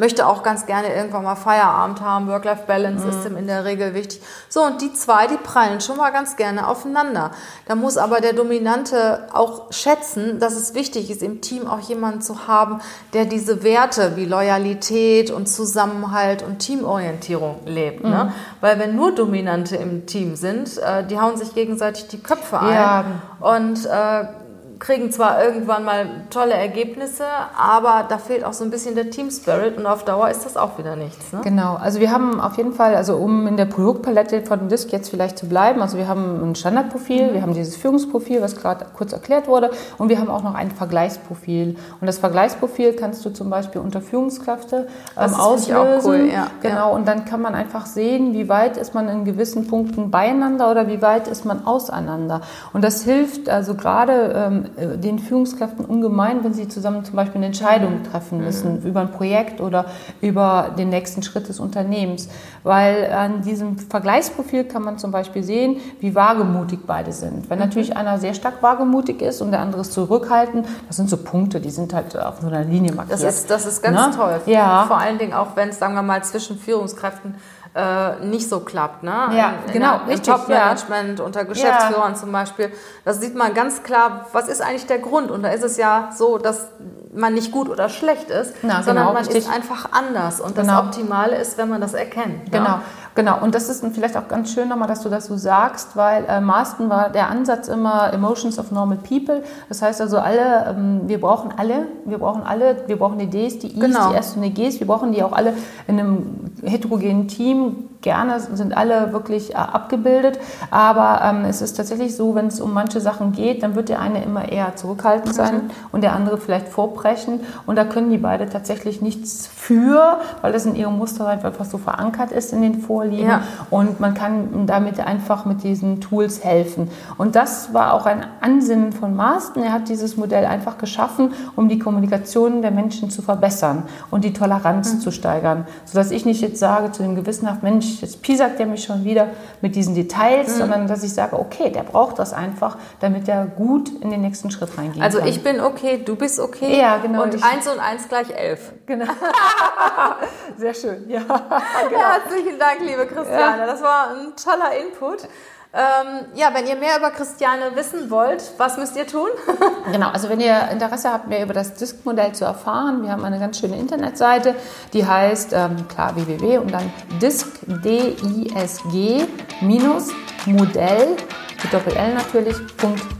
möchte 0.00 0.26
auch 0.26 0.42
ganz 0.42 0.66
gerne 0.66 0.92
irgendwann 0.92 1.22
mal 1.22 1.36
Feierabend 1.36 2.00
haben. 2.00 2.26
Work-Life-Balance 2.26 3.04
mhm. 3.04 3.10
ist 3.10 3.26
ihm 3.26 3.36
in 3.36 3.46
der 3.46 3.64
Regel 3.64 3.94
wichtig. 3.94 4.20
So, 4.48 4.62
und 4.62 4.80
die 4.80 4.92
zwei, 4.94 5.26
die 5.26 5.36
prallen 5.36 5.80
schon 5.80 5.98
mal 5.98 6.10
ganz 6.10 6.36
gerne 6.36 6.66
aufeinander. 6.66 7.32
Da 7.66 7.74
muss 7.74 7.98
aber 7.98 8.20
der 8.20 8.32
Dominante 8.32 9.28
auch 9.32 9.70
schätzen, 9.70 10.40
dass 10.40 10.54
es 10.54 10.74
wichtig 10.74 11.10
ist, 11.10 11.22
im 11.22 11.42
Team 11.42 11.68
auch 11.68 11.80
jemanden 11.80 12.22
zu 12.22 12.48
haben, 12.48 12.80
der 13.12 13.26
diese 13.26 13.62
Werte 13.62 14.16
wie 14.16 14.24
Loyalität 14.24 15.30
und 15.30 15.46
Zusammenhalt 15.46 16.42
und 16.42 16.60
Teamorientierung 16.60 17.60
lebt. 17.66 18.02
Ne? 18.02 18.08
Mhm. 18.08 18.14
Ne? 18.14 18.32
Weil 18.62 18.78
wenn 18.78 18.96
nur 18.96 19.14
Dominante 19.14 19.76
im 19.76 20.06
Team 20.06 20.34
sind, 20.34 20.78
äh, 20.78 21.06
die 21.06 21.20
hauen 21.20 21.36
sich 21.36 21.54
gegenseitig 21.54 22.08
die 22.08 22.22
Köpfe 22.22 22.58
ein. 22.58 22.74
Ja. 22.74 23.04
Und 23.40 23.84
äh, 23.84 24.39
kriegen 24.80 25.12
zwar 25.12 25.44
irgendwann 25.44 25.84
mal 25.84 26.06
tolle 26.30 26.54
Ergebnisse, 26.54 27.24
aber 27.56 28.06
da 28.08 28.16
fehlt 28.16 28.44
auch 28.44 28.54
so 28.54 28.64
ein 28.64 28.70
bisschen 28.70 28.94
der 28.94 29.10
Team 29.10 29.30
Spirit 29.30 29.76
und 29.76 29.86
auf 29.86 30.04
Dauer 30.04 30.30
ist 30.30 30.46
das 30.46 30.56
auch 30.56 30.78
wieder 30.78 30.96
nichts. 30.96 31.32
Ne? 31.34 31.40
Genau, 31.44 31.76
also 31.76 32.00
wir 32.00 32.10
haben 32.10 32.40
auf 32.40 32.56
jeden 32.56 32.72
Fall, 32.72 32.94
also 32.94 33.16
um 33.16 33.46
in 33.46 33.58
der 33.58 33.66
Produktpalette 33.66 34.40
von 34.42 34.68
Disk 34.68 34.90
jetzt 34.90 35.10
vielleicht 35.10 35.38
zu 35.38 35.46
bleiben, 35.46 35.82
also 35.82 35.98
wir 35.98 36.08
haben 36.08 36.50
ein 36.50 36.54
Standardprofil, 36.54 37.28
mhm. 37.28 37.34
wir 37.34 37.42
haben 37.42 37.52
dieses 37.52 37.76
Führungsprofil, 37.76 38.40
was 38.40 38.56
gerade 38.56 38.86
kurz 38.96 39.12
erklärt 39.12 39.48
wurde, 39.48 39.70
und 39.98 40.08
wir 40.08 40.18
haben 40.18 40.30
auch 40.30 40.42
noch 40.42 40.54
ein 40.54 40.70
Vergleichsprofil. 40.70 41.76
Und 42.00 42.06
das 42.06 42.18
Vergleichsprofil 42.18 42.94
kannst 42.94 43.22
du 43.26 43.30
zum 43.30 43.50
Beispiel 43.50 43.82
unter 43.82 44.00
Führungskräfte 44.00 44.88
ähm, 45.18 45.34
auslösen. 45.34 45.76
Auch 45.76 46.04
cool, 46.06 46.30
ja. 46.32 46.46
Genau, 46.62 46.74
ja. 46.90 46.96
und 46.96 47.06
dann 47.06 47.26
kann 47.26 47.42
man 47.42 47.54
einfach 47.54 47.84
sehen, 47.84 48.32
wie 48.32 48.48
weit 48.48 48.78
ist 48.78 48.94
man 48.94 49.10
in 49.10 49.26
gewissen 49.26 49.66
Punkten 49.66 50.10
beieinander 50.10 50.70
oder 50.70 50.88
wie 50.88 51.02
weit 51.02 51.28
ist 51.28 51.44
man 51.44 51.66
auseinander. 51.66 52.40
Und 52.72 52.82
das 52.82 53.02
hilft 53.02 53.50
also 53.50 53.74
gerade 53.74 54.32
ähm, 54.34 54.64
äh, 54.64 54.69
den 54.96 55.18
Führungskräften 55.18 55.84
ungemein, 55.84 56.44
wenn 56.44 56.52
sie 56.52 56.68
zusammen 56.68 57.04
zum 57.04 57.16
Beispiel 57.16 57.36
eine 57.36 57.46
Entscheidung 57.46 58.02
treffen 58.02 58.38
mhm. 58.38 58.44
müssen 58.44 58.80
mhm. 58.80 58.86
über 58.86 59.00
ein 59.00 59.10
Projekt 59.10 59.60
oder 59.60 59.86
über 60.20 60.74
den 60.76 60.88
nächsten 60.88 61.22
Schritt 61.22 61.48
des 61.48 61.60
Unternehmens. 61.60 62.28
Weil 62.62 63.12
an 63.12 63.42
diesem 63.42 63.78
Vergleichsprofil 63.78 64.64
kann 64.64 64.82
man 64.82 64.98
zum 64.98 65.10
Beispiel 65.10 65.42
sehen, 65.42 65.78
wie 66.00 66.14
wagemutig 66.14 66.80
beide 66.86 67.12
sind. 67.12 67.48
Wenn 67.50 67.58
mhm. 67.58 67.64
natürlich 67.64 67.96
einer 67.96 68.18
sehr 68.18 68.34
stark 68.34 68.62
wagemutig 68.62 69.22
ist 69.22 69.40
und 69.40 69.50
der 69.50 69.60
andere 69.60 69.82
ist 69.82 69.92
zurückhaltend, 69.92 70.66
das 70.86 70.96
sind 70.96 71.08
so 71.08 71.16
Punkte, 71.16 71.60
die 71.60 71.70
sind 71.70 71.92
halt 71.94 72.16
auf 72.16 72.40
so 72.40 72.46
einer 72.46 72.64
Linie 72.64 72.92
markiert. 72.92 73.20
Das 73.20 73.22
ist, 73.22 73.50
das 73.50 73.66
ist 73.66 73.82
ganz? 73.82 73.96
Ne? 73.96 74.14
toll. 74.16 74.40
Ja. 74.46 74.84
Vor 74.86 74.98
allen 74.98 75.18
Dingen 75.18 75.32
auch, 75.32 75.56
wenn 75.56 75.70
es, 75.70 75.78
sagen 75.78 75.94
wir 75.94 76.02
mal, 76.02 76.22
zwischen 76.24 76.58
Führungskräften 76.58 77.34
äh, 77.74 78.16
nicht 78.24 78.48
so 78.48 78.60
klappt. 78.60 79.02
Ne? 79.02 79.10
Ja, 79.10 79.54
in, 79.66 79.72
genau. 79.72 80.00
Der, 80.06 80.14
Im 80.14 80.22
Top-Management, 80.22 81.18
ja. 81.18 81.24
unter 81.24 81.44
Geschäftsführern 81.44 82.12
ja. 82.12 82.18
zum 82.18 82.32
Beispiel. 82.32 82.72
Das 83.04 83.20
sieht 83.20 83.34
man 83.34 83.54
ganz 83.54 83.82
klar, 83.82 84.26
was 84.32 84.48
ist 84.48 84.60
eigentlich 84.60 84.86
der 84.86 84.98
Grund? 84.98 85.30
Und 85.30 85.42
da 85.42 85.50
ist 85.50 85.62
es 85.62 85.76
ja 85.76 86.10
so, 86.16 86.38
dass 86.38 86.68
man 87.12 87.34
nicht 87.34 87.50
gut 87.50 87.68
oder 87.68 87.88
schlecht 87.88 88.30
ist, 88.30 88.54
Na, 88.62 88.82
sondern 88.82 89.04
genau, 89.04 89.12
man 89.12 89.24
richtig. 89.24 89.38
ist 89.38 89.52
einfach 89.52 89.90
anders. 89.92 90.40
Und 90.40 90.54
genau. 90.54 90.76
das 90.76 90.84
Optimale 90.84 91.36
ist, 91.36 91.58
wenn 91.58 91.68
man 91.68 91.80
das 91.80 91.94
erkennt. 91.94 92.52
Genau. 92.52 92.64
Ja? 92.64 92.82
Genau, 93.16 93.42
und 93.42 93.54
das 93.54 93.68
ist 93.68 93.84
vielleicht 93.92 94.16
auch 94.16 94.28
ganz 94.28 94.52
schön 94.54 94.68
nochmal, 94.68 94.86
dass 94.86 95.02
du 95.02 95.08
das 95.08 95.26
so 95.26 95.36
sagst, 95.36 95.96
weil 95.96 96.24
äh, 96.28 96.40
Marston 96.40 96.88
war 96.88 97.10
der 97.10 97.28
Ansatz 97.28 97.66
immer 97.66 98.12
Emotions 98.12 98.58
of 98.58 98.70
Normal 98.70 98.98
People. 98.98 99.42
Das 99.68 99.82
heißt 99.82 100.00
also 100.00 100.18
alle, 100.18 100.66
ähm, 100.68 101.02
wir 101.06 101.20
brauchen 101.20 101.52
alle, 101.56 101.88
wir 102.04 102.18
brauchen 102.18 102.42
alle, 102.42 102.84
wir 102.86 102.96
brauchen 102.96 103.18
die 103.18 103.28
Ds, 103.28 103.58
die 103.58 103.74
Is, 103.74 103.80
genau. 103.80 104.10
die 104.10 104.16
S 104.16 104.36
und 104.36 104.42
die 104.42 104.54
Gs, 104.54 104.78
wir 104.78 104.86
brauchen 104.86 105.12
die 105.12 105.22
auch 105.24 105.32
alle 105.32 105.54
in 105.88 105.98
einem 105.98 106.52
heterogenen 106.62 107.26
Team 107.26 107.89
gerne, 108.02 108.40
sind 108.40 108.76
alle 108.76 109.12
wirklich 109.12 109.52
äh, 109.52 109.56
abgebildet. 109.56 110.38
Aber 110.70 111.20
ähm, 111.24 111.44
es 111.44 111.60
ist 111.62 111.76
tatsächlich 111.76 112.16
so, 112.16 112.34
wenn 112.34 112.46
es 112.46 112.60
um 112.60 112.72
manche 112.72 113.00
Sachen 113.00 113.32
geht, 113.32 113.62
dann 113.62 113.74
wird 113.74 113.88
der 113.88 114.00
eine 114.00 114.22
immer 114.22 114.50
eher 114.50 114.76
zurückhaltend 114.76 115.34
sein 115.34 115.54
mhm. 115.54 115.70
und 115.92 116.02
der 116.02 116.14
andere 116.14 116.38
vielleicht 116.38 116.68
vorbrechen. 116.68 117.40
Und 117.66 117.76
da 117.76 117.84
können 117.84 118.10
die 118.10 118.18
beide 118.18 118.48
tatsächlich 118.48 119.00
nichts 119.00 119.46
für, 119.46 120.18
weil 120.40 120.52
das 120.52 120.66
in 120.66 120.74
ihrem 120.74 120.96
Muster 120.96 121.26
einfach 121.26 121.64
so 121.64 121.78
verankert 121.78 122.32
ist 122.32 122.52
in 122.52 122.62
den 122.62 122.80
Vorlieben. 122.80 123.28
Ja. 123.28 123.42
Und 123.70 124.00
man 124.00 124.14
kann 124.14 124.66
damit 124.66 125.00
einfach 125.00 125.44
mit 125.44 125.62
diesen 125.62 126.00
Tools 126.00 126.44
helfen. 126.44 126.90
Und 127.18 127.36
das 127.36 127.74
war 127.74 127.94
auch 127.94 128.06
ein 128.06 128.24
Ansinnen 128.40 128.92
von 128.92 129.14
Marston. 129.14 129.62
Er 129.62 129.72
hat 129.72 129.88
dieses 129.88 130.16
Modell 130.16 130.46
einfach 130.46 130.78
geschaffen, 130.78 131.32
um 131.56 131.68
die 131.68 131.78
Kommunikation 131.78 132.62
der 132.62 132.70
Menschen 132.70 133.10
zu 133.10 133.22
verbessern 133.22 133.84
und 134.10 134.24
die 134.24 134.32
Toleranz 134.32 134.94
mhm. 134.94 135.00
zu 135.00 135.10
steigern. 135.10 135.66
Sodass 135.84 136.10
ich 136.10 136.24
nicht 136.24 136.40
jetzt 136.40 136.58
sage 136.58 136.92
zu 136.92 137.02
dem 137.02 137.14
gewissenhaft, 137.14 137.62
Mensch, 137.62 137.89
jetzt 138.00 138.22
piesackt 138.22 138.58
der 138.58 138.66
mich 138.66 138.84
schon 138.84 139.04
wieder 139.04 139.28
mit 139.60 139.74
diesen 139.74 139.94
Details, 139.94 140.54
mhm. 140.54 140.58
sondern 140.58 140.86
dass 140.86 141.02
ich 141.02 141.12
sage, 141.12 141.38
okay, 141.38 141.70
der 141.70 141.82
braucht 141.82 142.18
das 142.18 142.32
einfach, 142.32 142.76
damit 143.00 143.28
er 143.28 143.46
gut 143.46 143.90
in 144.00 144.10
den 144.10 144.20
nächsten 144.20 144.50
Schritt 144.50 144.76
reingehen 144.76 145.02
also 145.02 145.18
kann. 145.18 145.26
Also 145.26 145.38
ich 145.38 145.44
bin 145.44 145.60
okay, 145.60 146.02
du 146.04 146.16
bist 146.16 146.38
okay. 146.38 146.78
Ja, 146.78 146.98
genau. 146.98 147.22
Und 147.22 147.42
eins 147.42 147.66
und 147.66 147.80
eins 147.80 148.08
gleich 148.08 148.30
elf. 148.30 148.72
Genau. 148.86 149.06
Sehr 150.56 150.74
schön, 150.74 151.08
ja. 151.08 151.20
Genau. 151.20 152.00
Herzlichen 152.00 152.58
Dank, 152.58 152.80
liebe 152.80 153.06
Christiane. 153.06 153.62
Ja. 153.62 153.66
Das 153.66 153.82
war 153.82 154.10
ein 154.10 154.32
toller 154.36 154.76
Input. 154.76 155.28
Ähm, 155.72 156.26
ja, 156.34 156.52
wenn 156.52 156.66
ihr 156.66 156.74
mehr 156.74 156.98
über 156.98 157.10
Christiane 157.10 157.76
wissen 157.76 158.10
wollt, 158.10 158.42
was 158.58 158.76
müsst 158.76 158.96
ihr 158.96 159.06
tun? 159.06 159.28
genau, 159.92 160.08
also 160.08 160.28
wenn 160.28 160.40
ihr 160.40 160.68
Interesse 160.72 161.12
habt, 161.12 161.28
mehr 161.28 161.44
über 161.44 161.54
das 161.54 161.74
Disk-Modell 161.74 162.32
zu 162.32 162.44
erfahren, 162.44 163.04
wir 163.04 163.12
haben 163.12 163.24
eine 163.24 163.38
ganz 163.38 163.60
schöne 163.60 163.78
Internetseite, 163.78 164.56
die 164.92 165.06
heißt, 165.06 165.52
ähm, 165.52 165.86
klar, 165.86 166.16
www 166.16 166.58
und 166.58 166.72
dann 166.72 166.92
disk, 167.22 167.46
D-I-S-G, 167.66 169.26
minus 169.60 170.08
Modell, 170.46 171.16
mit 171.62 171.72
Doppel-L 171.72 172.14
natürlich, 172.14 172.56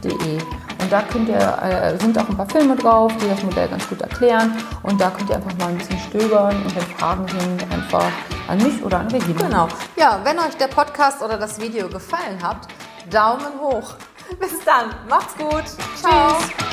.de. 0.03 0.39
Und 0.81 0.91
da 0.91 1.03
könnt 1.03 1.29
ihr, 1.29 1.37
äh, 1.37 1.97
sind 1.99 2.17
auch 2.17 2.27
ein 2.27 2.35
paar 2.35 2.49
Filme 2.49 2.75
drauf, 2.75 3.13
die 3.21 3.29
das 3.29 3.43
Modell 3.43 3.69
ganz 3.69 3.87
gut 3.87 4.01
erklären. 4.01 4.51
Und 4.83 4.99
da 4.99 5.11
könnt 5.11 5.29
ihr 5.29 5.35
einfach 5.35 5.55
mal 5.57 5.67
ein 5.67 5.77
bisschen 5.77 5.99
stöbern 6.11 6.55
und 6.63 6.75
wenn 6.75 6.83
Fragen 6.97 7.27
sind, 7.27 7.63
einfach 7.71 8.11
an 8.47 8.57
mich 8.57 8.83
oder 8.83 8.99
an 8.99 9.07
Regina. 9.07 9.41
Genau. 9.41 9.67
Ja, 9.95 10.19
wenn 10.23 10.37
euch 10.39 10.55
der 10.57 10.67
Podcast 10.67 11.21
oder 11.21 11.37
das 11.37 11.59
Video 11.59 11.87
gefallen 11.87 12.41
hat, 12.43 12.67
Daumen 13.09 13.59
hoch. 13.59 13.95
Bis 14.39 14.63
dann. 14.65 14.93
Macht's 15.09 15.35
gut. 15.37 15.63
Ciao. 15.99 16.37
Tschüss. 16.37 16.70